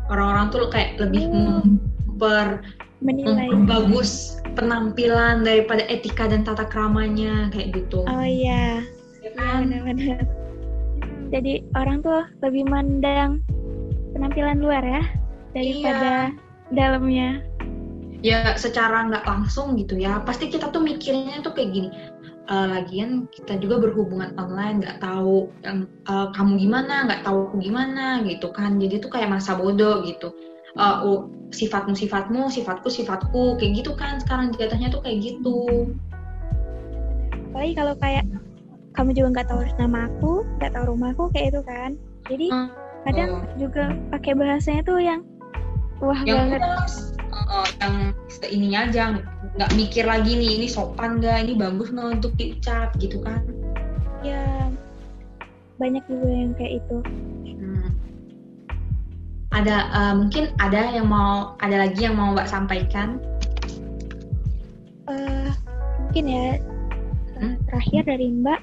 Orang-orang 0.07 0.49
tuh 0.49 0.67
kayak 0.71 0.99
lebih 0.99 1.27
Oh. 1.27 1.63
memper 1.63 2.63
Menilai. 2.97 3.51
memperbagus 3.53 4.41
penampilan 4.57 5.45
daripada 5.45 5.85
etika 5.85 6.25
dan 6.25 6.41
tata 6.41 6.65
keramanya 6.65 7.53
kayak 7.53 7.77
gitu. 7.77 8.01
Oh 8.09 8.25
iya, 8.25 8.81
Ya 9.21 9.29
kan? 9.37 9.69
benar-benar. 9.69 10.25
Jadi 11.29 11.67
orang 11.75 12.01
tuh 12.01 12.23
lebih 12.41 12.63
mandang 12.65 13.43
penampilan 14.15 14.63
luar 14.63 14.81
ya 14.81 15.03
daripada 15.53 16.31
dalamnya. 16.71 17.43
Ya 18.25 18.57
secara 18.57 19.05
nggak 19.05 19.29
langsung 19.29 19.77
gitu 19.77 19.93
ya. 19.93 20.17
Pasti 20.25 20.49
kita 20.49 20.73
tuh 20.73 20.81
mikirnya 20.81 21.45
tuh 21.45 21.53
kayak 21.53 21.69
gini. 21.69 21.89
"Eh, 22.47 22.67
lagian 22.71 23.27
kita 23.27 23.59
juga 23.59 23.83
berhubungan 23.83 24.31
online 24.39 24.79
nggak 24.79 25.03
tahu 25.03 25.51
yang 25.67 25.83
eh, 26.07 26.27
kamu 26.31 26.55
gimana 26.55 27.03
nggak 27.03 27.21
tahu 27.27 27.51
aku 27.51 27.55
gimana 27.59 28.23
gitu 28.23 28.47
kan 28.55 28.79
jadi 28.79 29.03
tuh 29.03 29.11
kayak 29.11 29.31
masa 29.31 29.59
bodoh 29.59 30.03
gitu 30.07 30.31
Eh, 30.77 30.97
oh, 31.01 31.25
sifatmu 31.49 31.97
sifatmu 31.97 32.53
sifatku 32.53 32.85
sifatku 32.85 33.57
kayak 33.57 33.81
gitu 33.81 33.97
kan 33.97 34.21
sekarang 34.21 34.53
jatuhnya 34.53 34.93
tuh 34.93 35.01
kayak 35.01 35.25
gitu 35.25 35.89
Apalagi 37.49 37.73
kalau 37.73 37.95
kayak 37.97 38.23
kamu 38.93 39.09
juga 39.17 39.27
nggak 39.33 39.47
tahu 39.49 39.61
nama 39.81 39.99
aku, 40.05 40.31
nggak 40.61 40.71
tahu 40.77 40.83
rumahku 40.93 41.23
kayak 41.33 41.47
itu 41.53 41.61
kan. 41.65 41.91
Jadi 42.29 42.47
Hmm. 42.53 42.69
kadang 43.01 43.29
Oh. 43.33 43.41
juga 43.57 43.83
pakai 44.13 44.31
bahasanya 44.37 44.81
tuh 44.85 44.99
yang 45.01 45.21
wah 45.97 46.21
yang 46.21 46.53
banget. 46.53 46.61
Uh, 47.45 47.67
yang 47.81 47.95
ininya 48.49 48.79
aja 48.89 49.03
nggak 49.57 49.71
mikir 49.77 50.03
lagi 50.07 50.33
nih 50.37 50.61
ini 50.61 50.67
sopan 50.69 51.21
nggak 51.21 51.45
ini 51.45 51.53
bagus 51.57 51.93
nggak 51.93 52.21
untuk 52.21 52.33
diucap 52.39 52.93
gitu 52.97 53.21
kan 53.21 53.43
Ya 54.25 54.67
banyak 55.77 56.01
juga 56.09 56.25
yang 56.25 56.51
kayak 56.57 56.81
itu. 56.81 56.97
Hmm. 57.61 57.89
ada 59.53 59.77
uh, 59.93 60.13
mungkin 60.17 60.49
ada 60.57 60.89
yang 60.89 61.05
mau 61.05 61.53
ada 61.61 61.85
lagi 61.85 62.05
yang 62.09 62.17
mau 62.17 62.33
mbak 62.33 62.49
sampaikan 62.49 63.21
eh 65.07 65.49
mungkin 66.01 66.25
ya 66.27 66.57
Hmm? 67.37 67.53
terakhir 67.69 68.01
dari 68.09 68.33
Mbak 68.33 68.61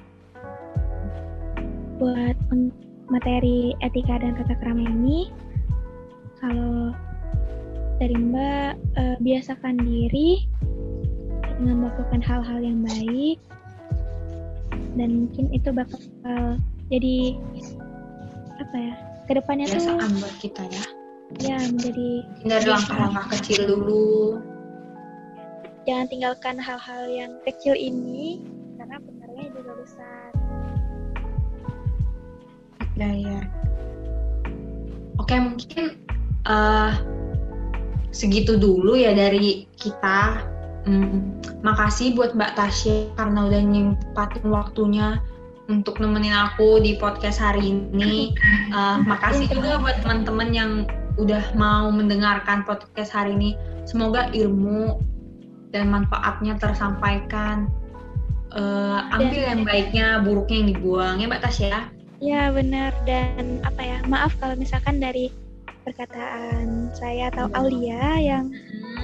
buat 2.02 2.36
materi 3.06 3.70
etika 3.78 4.18
dan 4.18 4.34
tata 4.34 4.58
krama 4.58 4.82
ini 4.82 5.30
kalau 6.42 6.90
dari 8.02 8.16
Mbak 8.18 8.72
eh, 8.98 9.16
biasakan 9.22 9.78
diri 9.82 10.46
dengan 11.60 11.86
melakukan 11.86 12.20
hal-hal 12.22 12.58
yang 12.62 12.82
baik. 12.82 13.38
Dan 14.94 15.26
mungkin 15.26 15.50
itu 15.50 15.74
bakal 15.74 15.98
jadi 16.90 17.34
apa 18.54 18.76
ya 18.78 18.94
ke 19.26 19.32
depannya 19.34 19.66
tuh 19.66 19.82
kebiasaan 19.82 20.12
buat 20.22 20.36
kita 20.38 20.62
ya. 20.70 20.84
ya 21.42 21.56
menjadi 21.72 22.10
dari 22.46 22.66
langkah-langkah 22.68 23.26
kecil 23.38 23.60
dulu. 23.66 24.38
Jangan 25.84 26.06
tinggalkan 26.08 26.56
hal-hal 26.56 27.02
yang 27.10 27.32
kecil 27.42 27.74
ini 27.74 28.40
karena 28.78 28.96
pengaruhnya 29.02 29.46
juga 29.52 29.72
besar. 29.82 30.28
ya 32.94 33.10
ya. 33.10 33.40
Oke 35.18 35.34
mungkin 35.42 35.98
eh 36.46 36.92
segitu 38.14 38.54
dulu 38.54 38.94
ya 38.94 39.10
dari 39.10 39.66
kita 39.74 40.54
Hmm, 40.84 41.40
makasih 41.64 42.12
buat 42.12 42.36
Mbak 42.36 42.60
Tasya 42.60 43.08
karena 43.16 43.48
udah 43.48 43.62
nyempatin 43.64 44.46
waktunya 44.52 45.16
untuk 45.72 45.96
nemenin 45.96 46.36
aku 46.36 46.76
di 46.84 47.00
podcast 47.00 47.40
hari 47.40 47.72
ini. 47.72 48.30
Eh, 48.74 48.98
makasih 49.06 49.46
juga 49.54 49.78
buat 49.78 50.02
teman-teman 50.02 50.50
yang 50.50 50.70
udah 51.14 51.54
mau 51.54 51.94
mendengarkan 51.94 52.66
podcast 52.66 53.14
hari 53.14 53.38
ini. 53.38 53.54
Semoga 53.86 54.34
ilmu 54.34 54.98
dan 55.70 55.94
manfaatnya 55.94 56.58
tersampaikan. 56.58 57.70
Eh, 58.50 59.00
ambil 59.14 59.40
yang 59.46 59.62
baiknya, 59.62 60.06
buruknya 60.26 60.56
yang 60.58 60.68
dibuang 60.74 61.14
ya 61.22 61.26
Mbak 61.30 61.42
Tasya. 61.46 61.86
Ya 62.18 62.50
benar 62.50 62.90
dan 63.06 63.62
apa 63.62 63.78
ya 63.78 63.98
maaf 64.10 64.34
kalau 64.42 64.58
misalkan 64.58 64.98
dari 64.98 65.30
perkataan 65.84 66.90
saya 66.96 67.28
atau 67.28 67.46
Aulia 67.52 68.16
yang 68.18 68.48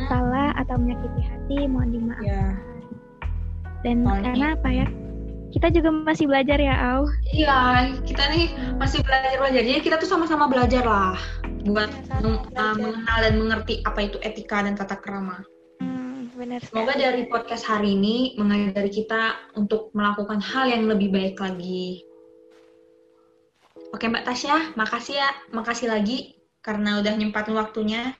salah 0.08 0.56
atau 0.56 0.80
menyakiti 0.80 1.20
hati 1.22 1.58
mohon 1.68 1.92
dimaafkan. 1.92 2.26
Ya. 2.26 2.46
Dan 3.80 4.04
karena 4.04 4.56
apa 4.56 4.68
ya 4.68 4.86
kita 5.50 5.68
juga 5.74 5.90
masih 5.92 6.30
belajar 6.30 6.58
ya 6.62 6.74
Au. 6.94 7.10
Iya, 7.34 7.90
kita 8.06 8.22
nih 8.32 8.54
masih 8.78 9.02
belajar 9.02 9.36
belajar. 9.36 9.62
Jadi 9.66 9.80
kita 9.82 9.96
tuh 9.98 10.08
sama-sama 10.08 10.46
belajar 10.46 10.86
lah 10.86 11.18
buat 11.66 11.90
uh, 11.90 12.32
belajar. 12.48 12.74
mengenal 12.80 13.18
dan 13.20 13.34
mengerti 13.36 13.74
apa 13.84 14.00
itu 14.08 14.16
etika 14.22 14.62
dan 14.64 14.78
tata 14.78 14.96
krama. 14.96 15.42
Hmm, 15.82 16.30
benar. 16.38 16.62
Semoga 16.64 16.94
sekali. 16.96 17.04
dari 17.04 17.22
podcast 17.28 17.64
hari 17.66 17.98
ini 17.98 18.38
mengajari 18.38 18.88
kita 18.88 19.36
untuk 19.58 19.90
melakukan 19.92 20.38
hal 20.38 20.70
yang 20.70 20.86
lebih 20.86 21.10
baik 21.12 21.36
lagi. 21.36 22.06
Oke 23.90 24.06
Mbak 24.06 24.22
Tasya, 24.22 24.78
makasih 24.78 25.18
ya, 25.18 25.34
makasih 25.50 25.90
lagi 25.90 26.39
karena 26.61 27.01
udah 27.01 27.12
nyempatin 27.16 27.57
waktunya. 27.57 28.14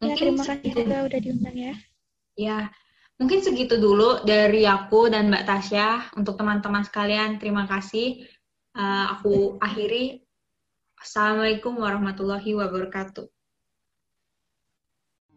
Ya, 0.00 0.16
terima 0.16 0.40
kasih 0.40 0.64
segitu- 0.64 0.88
juga 0.88 0.96
udah 1.04 1.18
diundang 1.20 1.56
ya. 1.56 1.74
Ya, 2.36 2.58
mungkin 3.20 3.44
segitu 3.44 3.76
dulu 3.76 4.24
dari 4.24 4.64
aku 4.64 5.12
dan 5.12 5.28
Mbak 5.28 5.44
Tasya. 5.44 5.88
Untuk 6.16 6.40
teman-teman 6.40 6.84
sekalian, 6.84 7.36
terima 7.36 7.68
kasih. 7.68 8.24
Uh, 8.72 9.12
aku 9.18 9.34
akhiri. 9.60 10.24
Assalamualaikum 11.00 11.80
warahmatullahi 11.80 12.52
wabarakatuh. 12.56 13.24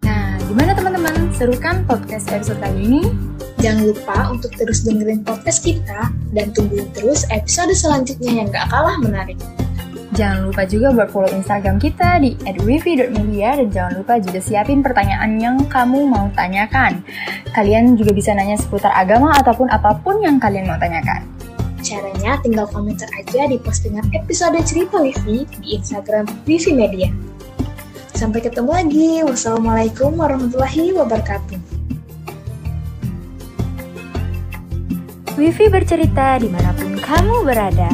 Nah, 0.03 0.35
gimana 0.51 0.75
teman-teman? 0.75 1.31
Seru 1.31 1.55
kan 1.55 1.87
podcast 1.87 2.27
episode 2.31 2.59
kali 2.59 2.83
ini? 2.83 3.01
Jangan 3.63 3.83
lupa 3.87 4.17
untuk 4.27 4.51
terus 4.59 4.83
dengerin 4.83 5.23
podcast 5.23 5.63
kita 5.63 6.11
dan 6.35 6.51
tungguin 6.51 6.91
terus 6.91 7.23
episode 7.31 7.71
selanjutnya 7.71 8.43
yang 8.43 8.47
gak 8.51 8.67
kalah 8.67 8.99
menarik. 8.99 9.39
Jangan 10.13 10.45
lupa 10.45 10.61
juga 10.69 10.93
buat 10.93 11.09
follow 11.09 11.31
Instagram 11.33 11.81
kita 11.81 12.21
di 12.21 12.37
@wifi.media 12.45 13.57
dan 13.57 13.67
jangan 13.73 13.93
lupa 13.97 14.21
juga 14.21 14.37
siapin 14.37 14.85
pertanyaan 14.85 15.41
yang 15.41 15.57
kamu 15.65 16.05
mau 16.05 16.29
tanyakan. 16.37 17.01
Kalian 17.49 17.97
juga 17.97 18.13
bisa 18.13 18.29
nanya 18.37 18.53
seputar 18.53 18.93
agama 18.93 19.33
ataupun 19.41 19.73
apa 19.73 19.97
pun 20.05 20.21
yang 20.21 20.37
kalian 20.37 20.69
mau 20.69 20.77
tanyakan. 20.77 21.25
Caranya 21.81 22.37
tinggal 22.45 22.69
komentar 22.69 23.09
aja 23.17 23.49
di 23.49 23.57
postingan 23.57 24.05
episode 24.13 24.55
cerita 24.61 25.01
Wifi 25.01 25.49
di 25.49 25.81
Instagram 25.81 26.29
Wifi 26.45 26.77
Media. 26.77 27.09
Sampai 28.13 28.45
ketemu 28.45 28.69
lagi. 28.69 29.09
Wassalamualaikum 29.25 30.13
warahmatullahi 30.13 30.93
wabarakatuh. 30.93 31.59
Wifi 35.33 35.65
bercerita 35.73 36.37
di 36.37 36.53
mana 36.53 36.69
pun 36.77 37.01
kamu 37.01 37.41
berada. 37.41 37.89